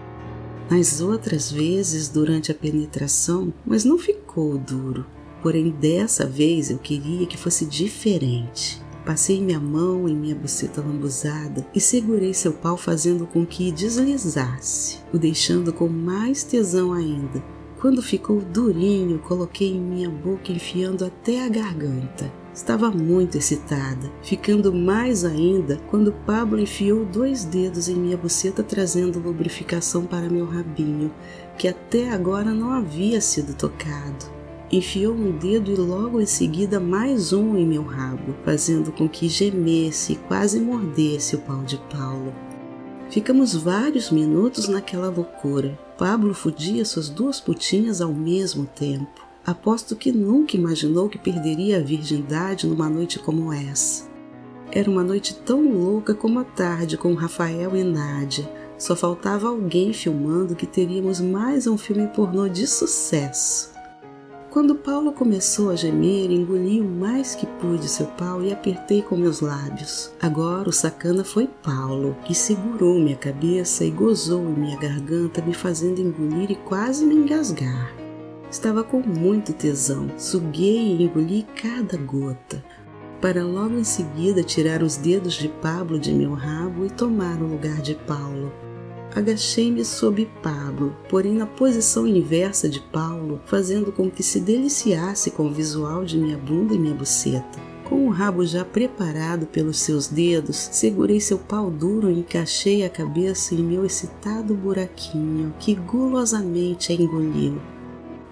nas 0.71 1.01
outras 1.01 1.51
vezes 1.51 2.09
durante 2.09 2.51
a 2.51 2.55
penetração, 2.55 3.53
mas 3.65 3.85
não 3.85 3.99
ficou 3.99 4.57
duro. 4.57 5.07
Porém, 5.43 5.71
dessa 5.71 6.27
vez 6.27 6.71
eu 6.71 6.79
queria 6.79 7.27
que 7.27 7.37
fosse 7.37 7.67
diferente. 7.67 8.83
Passei 9.05 9.39
minha 9.41 9.61
mão 9.61 10.09
em 10.09 10.15
minha 10.15 10.35
buceta 10.35 10.81
lambuzada 10.81 11.67
e 11.75 11.81
segurei 11.81 12.33
seu 12.33 12.53
pau 12.53 12.79
fazendo 12.79 13.27
com 13.27 13.45
que 13.45 13.71
deslizasse, 13.71 14.99
o 15.13 15.19
deixando 15.19 15.73
com 15.73 15.87
mais 15.87 16.43
tesão 16.43 16.95
ainda. 16.95 17.45
Quando 17.79 18.01
ficou 18.01 18.41
durinho, 18.41 19.19
coloquei 19.19 19.69
em 19.69 19.81
minha 19.81 20.09
boca 20.09 20.51
enfiando 20.51 21.05
até 21.05 21.45
a 21.45 21.49
garganta. 21.51 22.33
Estava 22.55 22.89
muito 22.89 23.37
excitada, 23.37 24.13
ficando 24.23 24.73
mais 24.73 25.25
ainda 25.25 25.81
quando 25.91 26.13
Pablo 26.25 26.61
enfiou 26.61 27.05
dois 27.05 27.45
dedos 27.45 27.89
em 27.89 27.97
minha 27.97 28.17
buceta 28.17 28.63
trazendo 28.63 29.19
lubrificação 29.19 30.07
para 30.07 30.31
meu 30.31 30.47
rabinho, 30.47 31.13
que 31.59 31.67
até 31.67 32.11
agora 32.11 32.55
não 32.55 32.71
havia 32.71 33.21
sido 33.21 33.55
tocado. 33.55 34.33
Enfiou 34.71 35.15
um 35.15 35.37
dedo 35.37 35.73
e 35.73 35.75
logo 35.75 36.21
em 36.21 36.27
seguida 36.27 36.79
mais 36.79 37.33
um 37.33 37.57
em 37.57 37.67
meu 37.67 37.83
rabo, 37.83 38.37
fazendo 38.45 38.93
com 38.93 39.09
que 39.09 39.29
gemesse 39.29 40.13
e 40.13 40.17
quase 40.17 40.61
mordesse 40.61 41.35
o 41.35 41.41
pau 41.41 41.65
de 41.65 41.77
Paulo. 41.91 42.33
Ficamos 43.11 43.53
vários 43.53 44.13
minutos 44.13 44.69
naquela 44.69 45.09
loucura. 45.09 45.77
Pablo 45.99 46.33
fudia 46.33 46.85
suas 46.85 47.09
duas 47.09 47.41
putinhas 47.41 48.01
ao 48.01 48.13
mesmo 48.13 48.65
tempo. 48.65 49.24
Aposto 49.47 49.95
que 49.95 50.11
nunca 50.11 50.57
imaginou 50.57 51.07
que 51.07 51.19
perderia 51.19 51.77
a 51.77 51.83
virgindade 51.83 52.67
numa 52.67 52.89
noite 52.89 53.19
como 53.19 53.53
essa. 53.53 54.09
Era 54.73 54.91
uma 54.91 55.05
noite 55.05 55.35
tão 55.35 55.71
louca 55.71 56.15
como 56.15 56.39
a 56.39 56.45
tarde 56.45 56.97
com 56.97 57.13
Rafael 57.13 57.77
e 57.77 57.85
Nádia. 57.85 58.51
Só 58.79 58.97
faltava 58.97 59.49
alguém 59.49 59.93
filmando 59.93 60.57
que 60.57 60.67
teríamos 60.67 61.21
mais 61.21 61.67
um 61.67 61.77
filme 61.77 62.09
pornô 62.09 62.49
de 62.49 62.67
sucesso. 62.67 63.75
Quando 64.51 64.77
Paulo 64.77 65.13
começou 65.13 65.71
a 65.71 65.77
gemer, 65.77 66.31
engoli 66.31 66.81
o 66.81 66.85
mais 66.85 67.35
que 67.35 67.45
pude 67.47 67.87
seu 67.89 68.07
pau 68.07 68.43
e 68.43 68.53
apertei 68.53 69.03
com 69.03 69.15
meus 69.15 69.41
lábios. 69.41 70.11
Agora 70.23 70.69
o 70.69 70.73
sacana 70.73 71.23
foi 71.23 71.49
Paulo, 71.63 72.17
que 72.25 72.35
segurou 72.35 72.99
minha 72.99 73.17
cabeça 73.17 73.85
e 73.85 73.91
gozou 73.91 74.43
em 74.43 74.55
minha 74.55 74.79
garganta, 74.79 75.43
me 75.43 75.53
fazendo 75.53 76.01
engolir 76.01 76.51
e 76.51 76.55
quase 76.55 77.05
me 77.05 77.15
engasgar. 77.15 78.04
Estava 78.55 78.85
com 78.85 79.01
muito 79.01 79.53
tesão, 79.53 80.09
suguei 80.17 80.77
e 80.77 81.03
engoli 81.03 81.45
cada 81.61 81.97
gota, 81.97 82.65
para 83.21 83.45
logo 83.45 83.77
em 83.77 83.83
seguida 83.83 84.45
tirar 84.45 84.81
os 84.81 84.97
dedos 84.97 85.35
de 85.35 85.49
Pablo 85.49 85.99
de 85.99 86.15
meu 86.15 86.35
rabo 86.35 86.87
e 86.87 86.91
tomar 86.91 87.43
o 87.43 87.49
lugar 87.49 87.83
de 87.83 87.97
Paulo. 87.97 88.53
Agachei-me 89.13 89.85
sob 89.85 90.31
Pablo, 90.41 90.97
porém 91.09 91.35
na 91.35 91.47
posição 91.47 92.07
inversa 92.07 92.69
de 92.69 92.79
Paulo, 92.79 93.41
fazendo 93.45 93.91
com 93.91 94.09
que 94.09 94.23
se 94.23 94.39
deliciasse 94.39 95.33
com 95.33 95.49
o 95.49 95.53
visual 95.53 96.05
de 96.05 96.17
minha 96.17 96.39
bunda 96.39 96.75
e 96.75 96.79
minha 96.79 96.95
buceta. 96.95 97.59
Com 97.83 98.07
o 98.07 98.11
rabo 98.11 98.47
já 98.47 98.65
preparado 98.65 99.47
pelos 99.47 99.81
seus 99.81 100.07
dedos, 100.07 100.69
segurei 100.71 101.19
seu 101.19 101.41
pau 101.41 101.73
duro 101.73 102.09
e 102.09 102.21
encaixei 102.21 102.85
a 102.85 102.89
cabeça 102.89 103.53
em 103.53 103.65
meu 103.65 103.85
excitado 103.85 104.55
buraquinho, 104.55 105.53
que 105.59 105.75
gulosamente 105.75 106.93
a 106.93 106.95
engoliu. 106.95 107.74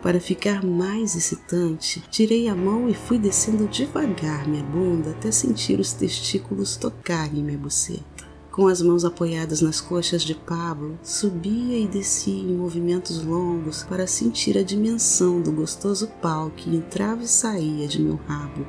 Para 0.02 0.18
ficar 0.18 0.64
mais 0.64 1.14
excitante, 1.14 2.02
tirei 2.10 2.48
a 2.48 2.56
mão 2.56 2.88
e 2.88 2.94
fui 2.94 3.20
descendo 3.20 3.68
devagar 3.68 4.48
minha 4.48 4.64
bunda 4.64 5.10
até 5.10 5.30
sentir 5.30 5.78
os 5.78 5.92
testículos 5.92 6.76
tocarem 6.76 7.40
minha 7.40 7.56
buceta. 7.56 8.02
Com 8.50 8.66
as 8.66 8.82
mãos 8.82 9.04
apoiadas 9.04 9.62
nas 9.62 9.80
coxas 9.80 10.22
de 10.24 10.34
Pablo, 10.34 10.98
subia 11.04 11.78
e 11.78 11.86
descia 11.86 12.34
em 12.34 12.56
movimentos 12.56 13.24
longos 13.24 13.84
para 13.84 14.08
sentir 14.08 14.58
a 14.58 14.64
dimensão 14.64 15.40
do 15.40 15.52
gostoso 15.52 16.08
pau 16.20 16.50
que 16.50 16.68
entrava 16.68 17.22
e 17.22 17.28
saía 17.28 17.86
de 17.86 18.02
meu 18.02 18.18
rabo. 18.26 18.66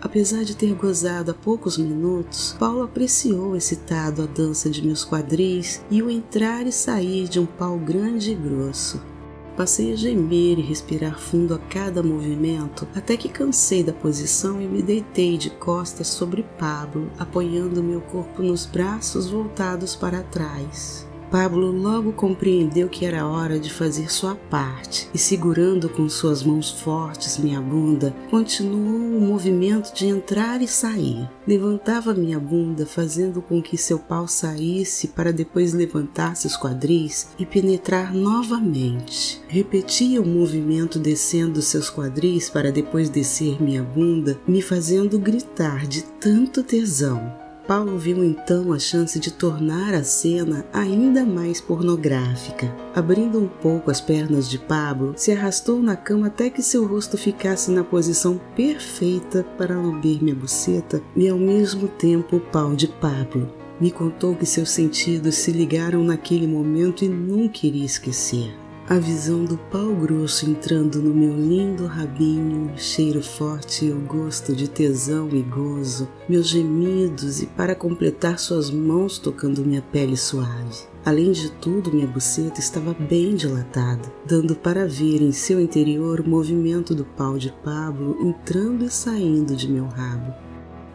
Apesar 0.00 0.44
de 0.44 0.56
ter 0.56 0.74
gozado 0.74 1.32
há 1.32 1.34
poucos 1.34 1.76
minutos, 1.76 2.54
Paulo 2.58 2.84
apreciou 2.84 3.56
excitado 3.56 4.22
a 4.22 4.26
dança 4.26 4.70
de 4.70 4.80
meus 4.80 5.04
quadris 5.04 5.82
e 5.90 6.00
o 6.02 6.08
entrar 6.08 6.66
e 6.68 6.72
sair 6.72 7.28
de 7.28 7.40
um 7.40 7.46
pau 7.46 7.78
grande 7.78 8.30
e 8.30 8.34
grosso. 8.34 9.11
Passei 9.56 9.92
a 9.92 9.96
gemer 9.96 10.58
e 10.58 10.62
respirar 10.62 11.18
fundo 11.18 11.54
a 11.54 11.58
cada 11.58 12.02
movimento, 12.02 12.88
até 12.94 13.16
que 13.16 13.28
cansei 13.28 13.84
da 13.84 13.92
posição 13.92 14.60
e 14.62 14.66
me 14.66 14.80
deitei 14.82 15.36
de 15.36 15.50
costas 15.50 16.08
sobre 16.08 16.42
Pablo, 16.58 17.10
apoiando 17.18 17.82
meu 17.82 18.00
corpo 18.00 18.42
nos 18.42 18.64
braços 18.64 19.28
voltados 19.28 19.94
para 19.94 20.22
trás. 20.22 21.06
Pablo 21.32 21.72
logo 21.72 22.12
compreendeu 22.12 22.90
que 22.90 23.06
era 23.06 23.26
hora 23.26 23.58
de 23.58 23.72
fazer 23.72 24.12
sua 24.12 24.34
parte 24.34 25.08
e, 25.14 25.18
segurando 25.18 25.88
com 25.88 26.06
suas 26.06 26.42
mãos 26.42 26.70
fortes 26.70 27.38
minha 27.38 27.58
bunda, 27.58 28.14
continuou 28.30 29.16
o 29.16 29.20
movimento 29.20 29.94
de 29.94 30.06
entrar 30.06 30.60
e 30.60 30.68
sair. 30.68 31.26
Levantava 31.48 32.12
minha 32.12 32.38
bunda, 32.38 32.84
fazendo 32.84 33.40
com 33.40 33.62
que 33.62 33.78
seu 33.78 33.98
pau 33.98 34.28
saísse 34.28 35.08
para 35.08 35.32
depois 35.32 35.72
levantar 35.72 36.36
seus 36.36 36.54
quadris 36.54 37.28
e 37.38 37.46
penetrar 37.46 38.12
novamente. 38.12 39.40
Repetia 39.48 40.20
o 40.20 40.26
movimento 40.26 40.98
descendo 40.98 41.62
seus 41.62 41.88
quadris 41.88 42.50
para 42.50 42.70
depois 42.70 43.08
descer 43.08 43.60
minha 43.62 43.82
bunda, 43.82 44.38
me 44.46 44.60
fazendo 44.60 45.18
gritar 45.18 45.86
de 45.86 46.02
tanto 46.20 46.62
tesão. 46.62 47.41
Paulo 47.66 47.96
viu 47.96 48.24
então 48.24 48.72
a 48.72 48.78
chance 48.78 49.20
de 49.20 49.32
tornar 49.32 49.94
a 49.94 50.02
cena 50.02 50.66
ainda 50.72 51.24
mais 51.24 51.60
pornográfica. 51.60 52.74
Abrindo 52.94 53.38
um 53.38 53.46
pouco 53.46 53.90
as 53.90 54.00
pernas 54.00 54.50
de 54.50 54.58
Pablo, 54.58 55.14
se 55.16 55.30
arrastou 55.30 55.80
na 55.80 55.96
cama 55.96 56.26
até 56.26 56.50
que 56.50 56.62
seu 56.62 56.84
rosto 56.86 57.16
ficasse 57.16 57.70
na 57.70 57.84
posição 57.84 58.40
perfeita 58.56 59.44
para 59.56 59.76
lamber 59.76 60.22
minha 60.22 60.34
buceta 60.34 61.00
e 61.14 61.28
ao 61.28 61.38
mesmo 61.38 61.86
tempo 61.86 62.36
o 62.36 62.40
pau 62.40 62.74
de 62.74 62.88
Pablo. 62.88 63.48
Me 63.80 63.90
contou 63.90 64.34
que 64.34 64.46
seus 64.46 64.70
sentidos 64.70 65.36
se 65.36 65.52
ligaram 65.52 66.02
naquele 66.04 66.46
momento 66.46 67.04
e 67.04 67.08
nunca 67.08 67.66
iria 67.66 67.84
esquecer. 67.84 68.61
A 68.88 68.98
visão 68.98 69.44
do 69.44 69.56
pau 69.56 69.94
grosso 69.94 70.44
entrando 70.44 71.00
no 71.00 71.14
meu 71.14 71.36
lindo 71.36 71.86
rabinho, 71.86 72.72
cheiro 72.76 73.22
forte 73.22 73.86
e 73.86 73.92
o 73.92 74.00
gosto 74.00 74.56
de 74.56 74.68
tesão 74.68 75.28
e 75.30 75.40
gozo, 75.40 76.08
meus 76.28 76.48
gemidos 76.48 77.40
e 77.40 77.46
para 77.46 77.76
completar 77.76 78.40
suas 78.40 78.72
mãos 78.72 79.18
tocando 79.18 79.64
minha 79.64 79.80
pele 79.80 80.16
suave. 80.16 80.80
Além 81.04 81.30
de 81.30 81.50
tudo, 81.52 81.92
minha 81.92 82.08
buceta 82.08 82.58
estava 82.58 82.92
bem 82.92 83.36
dilatada, 83.36 84.12
dando 84.26 84.56
para 84.56 84.86
ver 84.86 85.22
em 85.22 85.32
seu 85.32 85.60
interior 85.60 86.18
o 86.18 86.28
movimento 86.28 86.92
do 86.92 87.04
pau 87.04 87.38
de 87.38 87.52
Pablo 87.64 88.18
entrando 88.20 88.84
e 88.84 88.90
saindo 88.90 89.54
de 89.54 89.70
meu 89.70 89.86
rabo. 89.86 90.34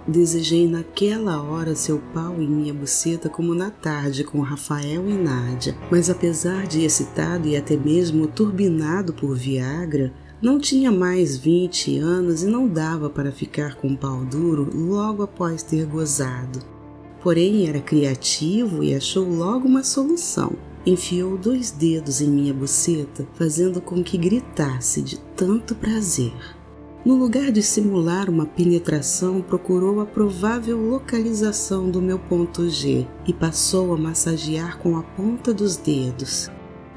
Desejei 0.07 0.69
naquela 0.69 1.43
hora 1.43 1.75
seu 1.75 1.99
pau 2.13 2.41
em 2.41 2.47
minha 2.47 2.73
buceta 2.73 3.27
como 3.27 3.53
na 3.53 3.69
tarde 3.69 4.23
com 4.23 4.39
Rafael 4.39 5.09
e 5.09 5.13
Nádia, 5.13 5.75
mas 5.91 6.09
apesar 6.09 6.65
de 6.65 6.85
excitado 6.85 7.45
e 7.45 7.57
até 7.57 7.75
mesmo 7.75 8.25
turbinado 8.25 9.13
por 9.13 9.35
Viagra, 9.35 10.13
não 10.41 10.59
tinha 10.59 10.91
mais 10.93 11.35
20 11.35 11.97
anos 11.97 12.41
e 12.41 12.47
não 12.47 12.69
dava 12.69 13.09
para 13.09 13.33
ficar 13.33 13.75
com 13.75 13.89
o 13.89 13.97
pau 13.97 14.23
duro 14.23 14.69
logo 14.73 15.23
após 15.23 15.61
ter 15.61 15.85
gozado. 15.85 16.59
Porém, 17.21 17.67
era 17.67 17.81
criativo 17.81 18.81
e 18.81 18.95
achou 18.95 19.27
logo 19.27 19.67
uma 19.67 19.83
solução. 19.83 20.53
Enfiou 20.85 21.37
dois 21.37 21.71
dedos 21.71 22.21
em 22.21 22.29
minha 22.29 22.53
buceta, 22.53 23.27
fazendo 23.33 23.81
com 23.81 24.01
que 24.01 24.17
gritasse 24.17 25.01
de 25.01 25.19
tanto 25.35 25.75
prazer. 25.75 26.31
No 27.07 27.15
lugar 27.15 27.53
de 27.53 27.63
simular 27.63 28.29
uma 28.29 28.45
penetração, 28.45 29.41
procurou 29.41 30.01
a 30.01 30.05
provável 30.05 30.77
localização 30.77 31.89
do 31.89 32.01
meu 32.01 32.19
ponto 32.19 32.69
G 32.69 33.07
e 33.25 33.31
passou 33.31 33.93
a 33.93 33.97
massagear 33.97 34.77
com 34.79 34.97
a 34.97 35.01
ponta 35.01 35.53
dos 35.53 35.77
dedos. 35.77 36.51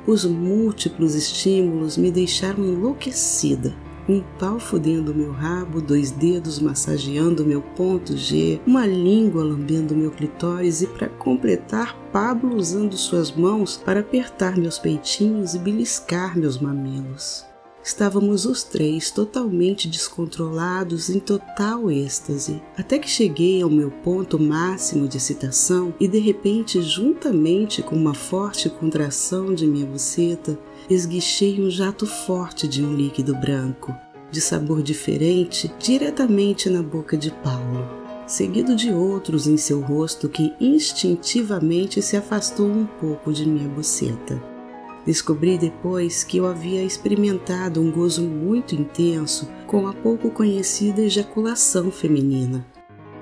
Os 0.05 0.25
múltiplos 0.25 1.15
estímulos 1.15 1.97
me 1.97 2.11
deixaram 2.11 2.65
enlouquecida. 2.65 3.73
Um 4.09 4.21
pau 4.37 4.59
fudendo 4.59 5.15
meu 5.15 5.31
rabo, 5.31 5.81
dois 5.81 6.11
dedos 6.11 6.59
massageando 6.59 7.47
meu 7.47 7.63
ponto 7.63 8.17
G, 8.17 8.61
uma 8.67 8.85
língua 8.89 9.45
lambendo 9.45 9.95
meu 9.95 10.11
clitóris 10.11 10.83
e, 10.83 10.89
para 10.89 11.09
completar, 11.09 11.97
Pablo 12.13 12.57
usando 12.57 12.97
suas 12.97 13.31
mãos 13.31 13.77
para 13.77 14.01
apertar 14.01 14.59
meus 14.59 14.77
peitinhos 14.77 15.55
e 15.55 15.59
beliscar 15.61 16.37
meus 16.37 16.59
mamilos. 16.59 17.49
Estávamos 17.83 18.45
os 18.45 18.63
três 18.63 19.11
totalmente 19.11 19.89
descontrolados 19.89 21.09
em 21.09 21.19
total 21.19 21.91
êxtase, 21.91 22.63
até 22.77 22.99
que 22.99 23.09
cheguei 23.09 23.63
ao 23.63 23.71
meu 23.71 23.91
ponto 23.91 24.39
máximo 24.39 25.09
de 25.09 25.17
excitação 25.17 25.95
e 25.99 26.07
de 26.07 26.19
repente, 26.19 26.83
juntamente 26.83 27.83
com 27.83 27.97
uma 27.97 28.13
forte 28.13 28.69
contração 28.69 29.55
de 29.55 29.67
minha 29.67 29.87
buceta, 29.87 30.59
esguichei 30.91 31.59
um 31.59 31.71
jato 31.71 32.07
forte 32.07 32.69
de 32.69 32.85
um 32.85 32.95
líquido 32.95 33.35
branco, 33.35 33.97
de 34.31 34.43
sabor 34.43 34.83
diferente, 34.83 35.73
diretamente 35.79 36.69
na 36.69 36.83
boca 36.83 37.17
de 37.17 37.31
Paulo, 37.31 37.89
seguido 38.27 38.77
de 38.77 38.93
outros 38.93 39.47
em 39.47 39.57
seu 39.57 39.81
rosto 39.81 40.29
que 40.29 40.53
instintivamente 40.61 42.03
se 42.03 42.15
afastou 42.15 42.67
um 42.67 42.85
pouco 42.85 43.33
de 43.33 43.47
minha 43.47 43.69
buceta. 43.69 44.60
Descobri 45.07 45.57
depois 45.57 46.23
que 46.23 46.39
eu 46.39 46.47
havia 46.47 46.83
experimentado 46.83 47.81
um 47.81 47.91
gozo 47.91 48.23
muito 48.23 48.75
intenso 48.75 49.49
com 49.67 49.87
a 49.87 49.93
pouco 49.93 50.31
conhecida 50.31 51.03
ejaculação 51.03 51.91
feminina. 51.91 52.67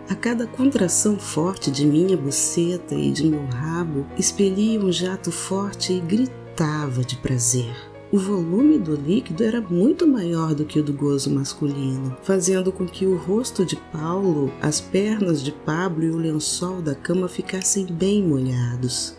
A 0.08 0.14
cada 0.14 0.46
contração 0.46 1.18
forte 1.18 1.70
de 1.70 1.86
minha 1.86 2.16
buceta 2.16 2.94
e 2.94 3.10
de 3.10 3.26
meu 3.26 3.44
rabo, 3.46 4.06
expelia 4.16 4.80
um 4.80 4.90
jato 4.90 5.30
forte 5.30 5.92
e 5.92 6.00
gritava 6.00 7.04
de 7.04 7.16
prazer. 7.16 7.70
O 8.10 8.18
volume 8.18 8.78
do 8.78 8.94
líquido 8.94 9.44
era 9.44 9.60
muito 9.60 10.06
maior 10.06 10.54
do 10.54 10.64
que 10.64 10.80
o 10.80 10.82
do 10.82 10.94
gozo 10.94 11.30
masculino, 11.30 12.16
fazendo 12.22 12.72
com 12.72 12.86
que 12.86 13.04
o 13.04 13.18
rosto 13.18 13.66
de 13.66 13.76
Paulo, 13.76 14.50
as 14.62 14.80
pernas 14.80 15.42
de 15.42 15.52
Pablo 15.52 16.02
e 16.02 16.10
o 16.10 16.16
lençol 16.16 16.80
da 16.80 16.94
cama 16.94 17.28
ficassem 17.28 17.84
bem 17.84 18.22
molhados. 18.22 19.14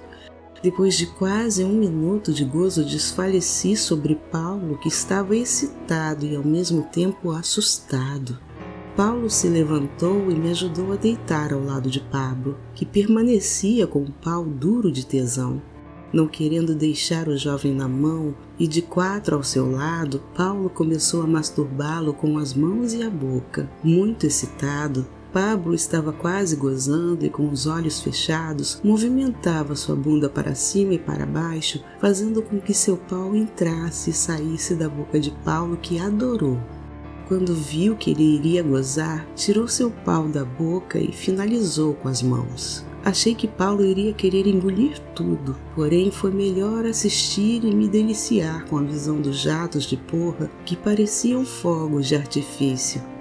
Depois 0.62 0.96
de 0.98 1.06
quase 1.06 1.64
um 1.64 1.74
minuto 1.74 2.34
de 2.34 2.44
gozo, 2.44 2.84
desfaleci 2.84 3.78
sobre 3.78 4.16
Paulo, 4.16 4.78
que 4.78 4.90
estava 4.90 5.36
excitado 5.36 6.26
e 6.26 6.36
ao 6.36 6.44
mesmo 6.44 6.84
tempo 6.84 7.32
assustado. 7.32 8.38
Paulo 8.96 9.30
se 9.30 9.48
levantou 9.48 10.30
e 10.30 10.36
me 10.36 10.50
ajudou 10.50 10.92
a 10.92 10.98
deitar 10.98 11.54
ao 11.54 11.64
lado 11.64 11.90
de 11.90 12.02
Pablo, 12.02 12.58
que 12.76 12.86
permanecia 12.86 13.88
com 13.88 14.04
o 14.04 14.12
pau 14.12 14.44
duro 14.44 14.92
de 14.92 15.06
tesão. 15.06 15.62
Não 16.12 16.28
querendo 16.28 16.76
deixar 16.76 17.30
o 17.30 17.38
jovem 17.38 17.74
na 17.74 17.88
mão 17.88 18.36
e 18.58 18.68
de 18.68 18.82
quatro 18.82 19.38
ao 19.38 19.44
seu 19.44 19.72
lado, 19.72 20.22
Paulo 20.36 20.70
começou 20.70 21.22
a 21.22 21.28
masturbá-lo 21.28 22.14
com 22.14 22.38
as 22.38 22.54
mãos 22.54 22.94
e 22.94 23.02
a 23.02 23.10
boca. 23.10 23.70
Muito 23.82 24.26
excitado, 24.26 25.08
Pablo 25.32 25.76
estava 25.76 26.12
quase 26.12 26.56
gozando 26.56 27.24
e, 27.24 27.30
com 27.30 27.48
os 27.50 27.68
olhos 27.68 28.00
fechados, 28.00 28.82
movimentava 28.84 29.76
sua 29.76 29.96
bunda 29.96 30.28
para 30.28 30.56
cima 30.56 30.96
e 30.96 31.00
para 31.00 31.26
baixo, 31.26 31.84
fazendo 32.00 32.42
com 32.42 32.60
que 32.60 32.74
seu 32.74 32.98
pau 32.98 33.36
entrasse 33.36 34.10
e 34.10 34.14
saísse 34.14 34.74
da 34.74 34.90
boca 34.90 35.20
de 35.20 35.30
Paulo, 35.44 35.78
que 35.78 36.00
adorou. 36.00 36.60
Quando 37.28 37.54
viu 37.54 37.96
que 37.96 38.10
ele 38.10 38.38
iria 38.38 38.64
gozar, 38.64 39.24
tirou 39.36 39.68
seu 39.68 39.92
pau 39.92 40.28
da 40.28 40.44
boca 40.44 40.98
e 40.98 41.12
finalizou 41.12 41.94
com 41.94 42.08
as 42.08 42.24
mãos. 42.24 42.84
Achei 43.06 43.36
que 43.36 43.48
Paulo 43.48 43.86
iria 43.86 44.14
querer 44.14 44.48
engolir 44.48 45.00
tudo, 45.16 45.56
porém 45.76 46.10
foi 46.12 46.32
melhor 46.32 46.86
assistir 46.86 47.64
e 47.64 47.74
me 47.74 47.88
deliciar 47.88 48.66
com 48.66 48.78
a 48.78 48.82
visão 48.82 49.22
dos 49.22 49.40
jatos 49.40 49.86
de 49.86 49.96
porra 49.96 50.50
que 50.66 50.76
pareciam 50.76 51.46
fogos 51.46 52.08
de 52.08 52.16
artifício 52.16 53.19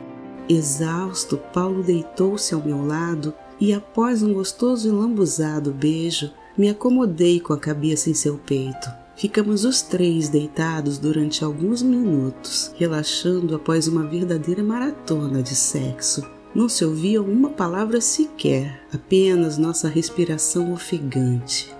Exausto, 0.48 1.36
Paulo 1.52 1.82
deitou-se 1.82 2.54
ao 2.54 2.62
meu 2.62 2.86
lado 2.86 3.34
e, 3.60 3.72
após 3.72 4.22
um 4.22 4.32
gostoso 4.32 4.88
e 4.88 4.90
lambuzado 4.90 5.72
beijo, 5.72 6.30
me 6.56 6.68
acomodei 6.68 7.38
com 7.38 7.52
a 7.52 7.58
cabeça 7.58 8.08
em 8.08 8.14
seu 8.14 8.38
peito. 8.38 8.88
Ficamos 9.14 9.64
os 9.64 9.82
três 9.82 10.28
deitados 10.28 10.96
durante 10.96 11.44
alguns 11.44 11.82
minutos, 11.82 12.72
relaxando 12.76 13.54
após 13.54 13.88
uma 13.88 14.04
verdadeira 14.04 14.62
maratona 14.62 15.42
de 15.42 15.54
sexo. 15.54 16.24
Não 16.54 16.68
se 16.68 16.84
ouvia 16.84 17.20
uma 17.20 17.50
palavra 17.50 18.00
sequer, 18.00 18.80
apenas 18.92 19.58
nossa 19.58 19.88
respiração 19.88 20.72
ofegante. 20.72 21.74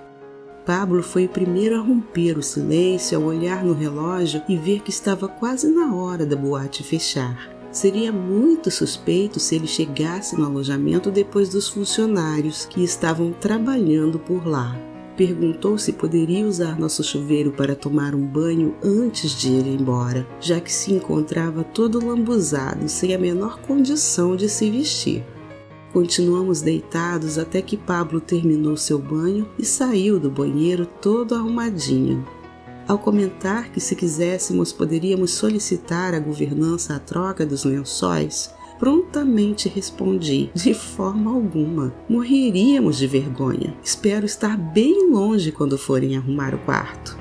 Pablo 0.67 1.03
foi 1.03 1.25
o 1.25 1.29
primeiro 1.29 1.77
a 1.77 1.81
romper 1.81 2.37
o 2.37 2.43
silêncio 2.43 3.17
ao 3.17 3.25
olhar 3.25 3.65
no 3.65 3.73
relógio 3.73 4.43
e 4.49 4.57
ver 4.57 4.81
que 4.83 4.91
estava 4.91 5.27
quase 5.27 5.67
na 5.69 5.95
hora 5.95 6.27
da 6.27 6.37
boate 6.37 6.83
fechar. 6.83 7.58
Seria 7.71 8.11
muito 8.11 8.71
suspeito 8.71 9.39
se 9.39 9.55
ele 9.55 9.67
chegasse 9.67 10.37
no 10.37 10.47
alojamento 10.47 11.11
depois 11.11 11.51
dos 11.51 11.69
funcionários 11.69 12.65
que 12.65 12.83
estavam 12.83 13.33
trabalhando 13.33 14.19
por 14.19 14.47
lá. 14.47 14.77
Perguntou 15.17 15.77
se 15.77 15.93
poderia 15.93 16.47
usar 16.47 16.79
nosso 16.79 17.03
chuveiro 17.03 17.51
para 17.51 17.75
tomar 17.75 18.15
um 18.15 18.25
banho 18.25 18.77
antes 18.83 19.33
de 19.33 19.49
ir 19.49 19.67
embora, 19.67 20.27
já 20.41 20.61
que 20.61 20.73
se 20.73 20.95
encontrava 20.95 21.65
todo 21.65 22.05
lambuzado, 22.05 22.89
sem 22.89 23.15
a 23.15 23.19
menor 23.19 23.61
condição 23.61 24.37
de 24.37 24.49
se 24.49 24.71
vestir. 24.71 25.25
Continuamos 25.93 26.61
deitados 26.61 27.37
até 27.37 27.61
que 27.61 27.77
Pablo 27.77 28.21
terminou 28.21 28.77
seu 28.77 28.99
banho 28.99 29.49
e 29.59 29.65
saiu 29.65 30.21
do 30.21 30.31
banheiro 30.31 30.87
todo 30.87 31.35
arrumadinho. 31.35 32.25
Ao 32.89 32.99
comentar 32.99 33.71
que, 33.71 33.81
se 33.81 33.95
quiséssemos, 33.95 34.73
poderíamos 34.73 35.33
solicitar 35.33 36.15
à 36.15 36.19
governança 36.19 36.97
a 36.97 36.99
troca 36.99 37.45
dos 37.45 37.65
lençóis, 37.65 38.51
prontamente 38.79 39.69
respondi: 39.69 40.51
de 40.55 40.73
forma 40.73 41.31
alguma. 41.31 41.93
Morreríamos 42.09 42.97
de 42.97 43.07
vergonha. 43.07 43.77
Espero 43.85 44.25
estar 44.25 44.57
bem 44.57 45.11
longe 45.11 45.53
quando 45.53 45.77
forem 45.77 46.17
arrumar 46.17 46.55
o 46.55 46.59
quarto. 46.61 47.15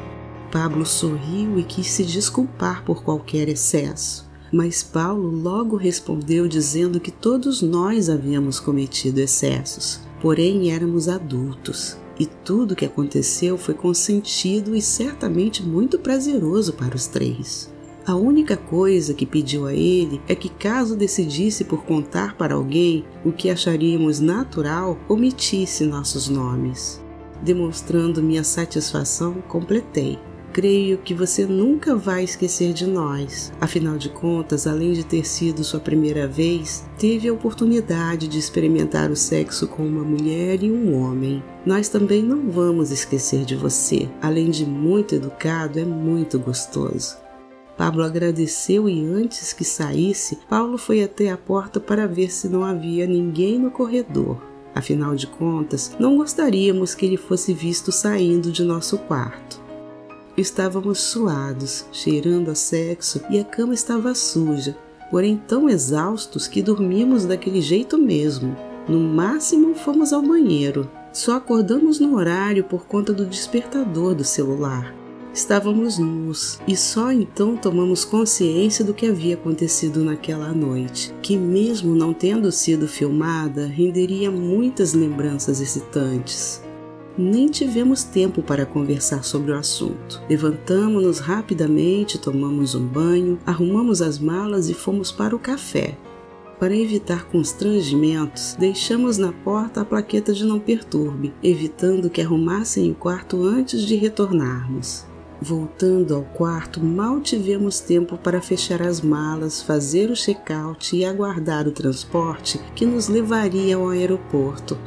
Pablo 0.50 0.86
sorriu 0.86 1.60
e 1.60 1.64
quis 1.64 1.88
se 1.88 2.06
desculpar 2.06 2.86
por 2.86 3.04
qualquer 3.04 3.50
excesso. 3.50 4.26
Mas 4.54 4.82
Paulo 4.82 5.30
logo 5.30 5.76
respondeu 5.76 6.48
dizendo 6.48 7.02
que 7.02 7.12
todos 7.12 7.62
nós 7.62 8.10
havíamos 8.10 8.62
cometido 8.62 9.20
excessos, 9.20 10.00
porém 10.22 10.72
éramos 10.72 11.10
adultos 11.10 11.98
e 12.20 12.26
tudo 12.26 12.72
o 12.72 12.76
que 12.76 12.86
aconteceu 12.86 13.58
foi 13.58 13.74
consentido 13.74 14.76
e 14.76 14.82
certamente 14.82 15.64
muito 15.64 16.00
prazeroso 16.00 16.74
para 16.74 16.96
os 16.96 17.08
três. 17.08 17.72
A 18.06 18.16
única 18.16 18.56
coisa 18.56 19.14
que 19.14 19.26
pediu 19.26 19.66
a 19.66 19.74
ele 19.74 20.22
é 20.30 20.34
que, 20.34 20.48
caso 20.48 20.96
decidisse 20.96 21.66
por 21.66 21.84
contar 21.84 22.38
para 22.38 22.56
alguém 22.56 23.04
o 23.26 23.34
que 23.34 23.50
acharíamos 23.50 24.22
natural, 24.22 24.98
omitisse 25.10 25.86
nossos 25.86 26.30
nomes. 26.30 27.02
Demonstrando 27.44 28.24
minha 28.24 28.46
satisfação, 28.46 29.36
completei. 29.50 30.18
Creio 30.58 30.98
que 30.98 31.14
você 31.14 31.46
nunca 31.46 31.96
vai 31.96 32.24
esquecer 32.24 32.74
de 32.74 32.88
nós. 32.88 33.54
Afinal 33.62 33.96
de 33.96 34.10
contas, 34.10 34.66
além 34.66 34.92
de 34.92 35.06
ter 35.06 35.24
sido 35.24 35.64
sua 35.64 35.80
primeira 35.80 36.28
vez, 36.28 36.84
teve 36.98 37.30
a 37.30 37.34
oportunidade 37.34 38.28
de 38.28 38.40
experimentar 38.40 39.12
o 39.12 39.16
sexo 39.16 39.68
com 39.68 39.86
uma 39.86 40.04
mulher 40.04 40.64
e 40.64 40.72
um 40.72 41.00
homem. 41.00 41.44
Nós 41.64 41.90
também 41.90 42.24
não 42.24 42.50
vamos 42.50 42.90
esquecer 42.90 43.46
de 43.46 43.56
você. 43.56 44.10
Além 44.20 44.50
de 44.50 44.66
muito 44.66 45.14
educado, 45.14 45.80
é 45.80 45.86
muito 45.86 46.40
gostoso. 46.40 47.18
Pablo 47.78 48.02
agradeceu 48.02 48.90
e 48.90 49.06
antes 49.06 49.54
que 49.54 49.64
saísse, 49.64 50.40
Paulo 50.50 50.80
foi 50.80 51.04
até 51.04 51.30
a 51.30 51.38
porta 51.38 51.80
para 51.80 52.08
ver 52.08 52.32
se 52.32 52.50
não 52.50 52.66
havia 52.66 53.06
ninguém 53.06 53.60
no 53.60 53.70
corredor. 53.70 54.42
Afinal 54.74 55.14
de 55.14 55.28
contas, 55.28 55.96
não 56.00 56.18
gostaríamos 56.18 56.96
que 56.96 57.06
ele 57.06 57.18
fosse 57.18 57.54
visto 57.54 57.92
saindo 57.92 58.52
de 58.52 58.64
nosso 58.64 58.98
quarto. 58.98 59.47
Estávamos 60.38 61.00
suados, 61.00 61.84
cheirando 61.92 62.52
a 62.52 62.56
sexo 62.56 63.20
e 63.28 63.40
a 63.40 63.44
cama 63.44 63.74
estava 63.74 64.14
suja, 64.14 64.78
porém 65.10 65.36
tão 65.36 65.68
exaustos 65.68 66.48
que 66.48 66.62
dormimos 66.62 67.26
daquele 67.26 67.60
jeito 67.60 67.98
mesmo. 67.98 68.56
No 68.88 69.00
máximo, 69.00 69.74
fomos 69.74 70.14
ao 70.14 70.22
banheiro. 70.22 70.88
Só 71.12 71.38
acordamos 71.38 72.00
no 72.00 72.16
horário 72.16 72.64
por 72.64 72.86
conta 72.86 73.12
do 73.12 73.26
despertador 73.26 74.14
do 74.14 74.24
celular. 74.24 74.94
Estávamos 75.34 75.98
nus 75.98 76.60
e 76.68 76.78
só 76.78 77.12
então 77.12 77.58
tomamos 77.58 78.06
consciência 78.06 78.86
do 78.86 78.94
que 78.94 79.08
havia 79.08 79.34
acontecido 79.34 80.04
naquela 80.04 80.54
noite, 80.54 81.16
que, 81.20 81.36
mesmo 81.36 81.96
não 81.96 82.14
tendo 82.14 82.52
sido 82.52 82.88
filmada, 82.88 83.66
renderia 83.66 84.30
muitas 84.30 84.94
lembranças 84.94 85.60
excitantes. 85.60 86.62
Nem 87.18 87.48
tivemos 87.48 88.04
tempo 88.04 88.44
para 88.44 88.66
conversar 88.66 89.24
sobre 89.24 89.52
o 89.52 89.58
assunto. 89.58 90.22
Levantamos-nos 90.30 91.18
rapidamente, 91.18 92.20
tomamos 92.20 92.76
um 92.76 92.86
banho, 92.86 93.40
arrumamos 93.44 94.04
as 94.04 94.20
malas 94.20 94.70
e 94.70 94.76
fomos 94.76 95.12
para 95.12 95.36
o 95.36 95.40
café. 95.40 95.98
Para 96.60 96.76
evitar 96.76 97.26
constrangimentos, 97.26 98.56
deixamos 98.60 99.18
na 99.18 99.32
porta 99.32 99.82
a 99.82 99.86
plaqueta 99.86 100.32
de 100.32 100.44
não 100.44 100.60
perturbe, 100.60 101.34
evitando 101.44 102.10
que 102.10 102.22
arrumassem 102.22 102.92
o 102.92 102.96
quarto 102.96 103.44
antes 103.44 103.82
de 103.82 103.96
retornarmos. 103.96 105.06
Voltando 105.40 106.16
ao 106.16 106.24
quarto, 106.24 106.84
mal 106.84 107.22
tivemos 107.22 107.80
tempo 107.80 108.18
para 108.18 108.42
fechar 108.42 108.82
as 108.82 109.02
malas, 109.02 109.62
fazer 109.62 110.10
o 110.10 110.16
check-out 110.16 110.96
e 110.96 111.06
aguardar 111.06 111.68
o 111.68 111.72
transporte 111.72 112.60
que 112.76 112.86
nos 112.86 113.08
levaria 113.08 113.76
ao 113.76 113.90
aeroporto. 113.90 114.78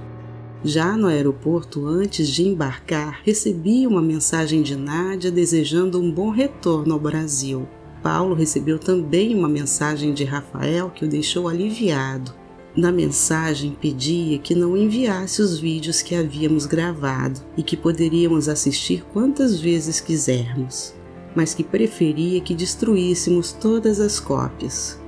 Já 0.63 0.95
no 0.95 1.07
aeroporto, 1.07 1.87
antes 1.87 2.29
de 2.29 2.47
embarcar, 2.47 3.23
recebi 3.25 3.87
uma 3.87 4.03
mensagem 4.03 4.61
de 4.61 4.77
Nádia 4.77 5.31
desejando 5.31 5.99
um 5.99 6.13
bom 6.13 6.29
retorno 6.29 6.93
ao 6.93 7.01
Brasil. 7.01 7.67
Paulo 8.03 8.35
recebeu 8.35 8.79
também 8.79 9.35
uma 9.35 9.49
mensagem 9.49 10.13
de 10.13 10.23
Rafael 10.23 10.91
que 10.91 11.05
o 11.05 11.09
deixou 11.09 11.49
aliviado. 11.49 12.35
Na 12.77 12.93
mensagem 12.93 13.75
pedia 13.81 14.39
que 14.39 14.55
não 14.55 14.77
enviasse 14.77 15.41
os 15.41 15.59
vídeos 15.59 16.03
que 16.03 16.15
havíamos 16.15 16.67
gravado 16.67 17.41
e 17.57 17.63
que 17.63 17.77
poderíamos 17.77 18.47
assistir 18.47 19.03
quantas 19.15 19.59
vezes 19.59 19.99
quisermos, 19.99 20.95
mas 21.35 21.55
que 21.55 21.65
preferia 21.65 22.41
que 22.41 22.55
destruíssemos 22.55 23.51
todas 23.53 23.99
as 23.99 24.21
cópias. 24.21 25.00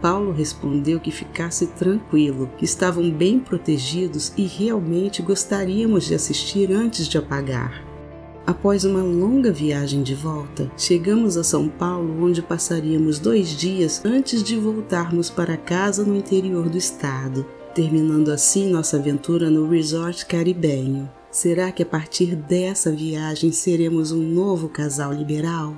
Paulo 0.00 0.32
respondeu 0.32 1.00
que 1.00 1.10
ficasse 1.10 1.66
tranquilo, 1.66 2.50
que 2.56 2.64
estavam 2.64 3.10
bem 3.10 3.38
protegidos 3.38 4.32
e 4.36 4.44
realmente 4.44 5.22
gostaríamos 5.22 6.04
de 6.04 6.14
assistir 6.14 6.72
antes 6.72 7.08
de 7.08 7.18
apagar. 7.18 7.84
Após 8.46 8.84
uma 8.84 9.02
longa 9.02 9.52
viagem 9.52 10.02
de 10.02 10.14
volta, 10.14 10.72
chegamos 10.74 11.36
a 11.36 11.44
São 11.44 11.68
Paulo, 11.68 12.24
onde 12.24 12.40
passaríamos 12.40 13.18
dois 13.18 13.50
dias 13.50 14.02
antes 14.04 14.42
de 14.42 14.56
voltarmos 14.56 15.28
para 15.28 15.56
casa 15.56 16.02
no 16.02 16.16
interior 16.16 16.68
do 16.68 16.78
estado, 16.78 17.44
terminando 17.74 18.30
assim 18.30 18.70
nossa 18.70 18.96
aventura 18.96 19.50
no 19.50 19.68
resort 19.68 20.24
caribenho. 20.24 21.10
Será 21.30 21.70
que 21.70 21.82
a 21.82 21.86
partir 21.86 22.34
dessa 22.34 22.90
viagem 22.90 23.52
seremos 23.52 24.12
um 24.12 24.22
novo 24.22 24.68
casal 24.68 25.12
liberal? 25.12 25.76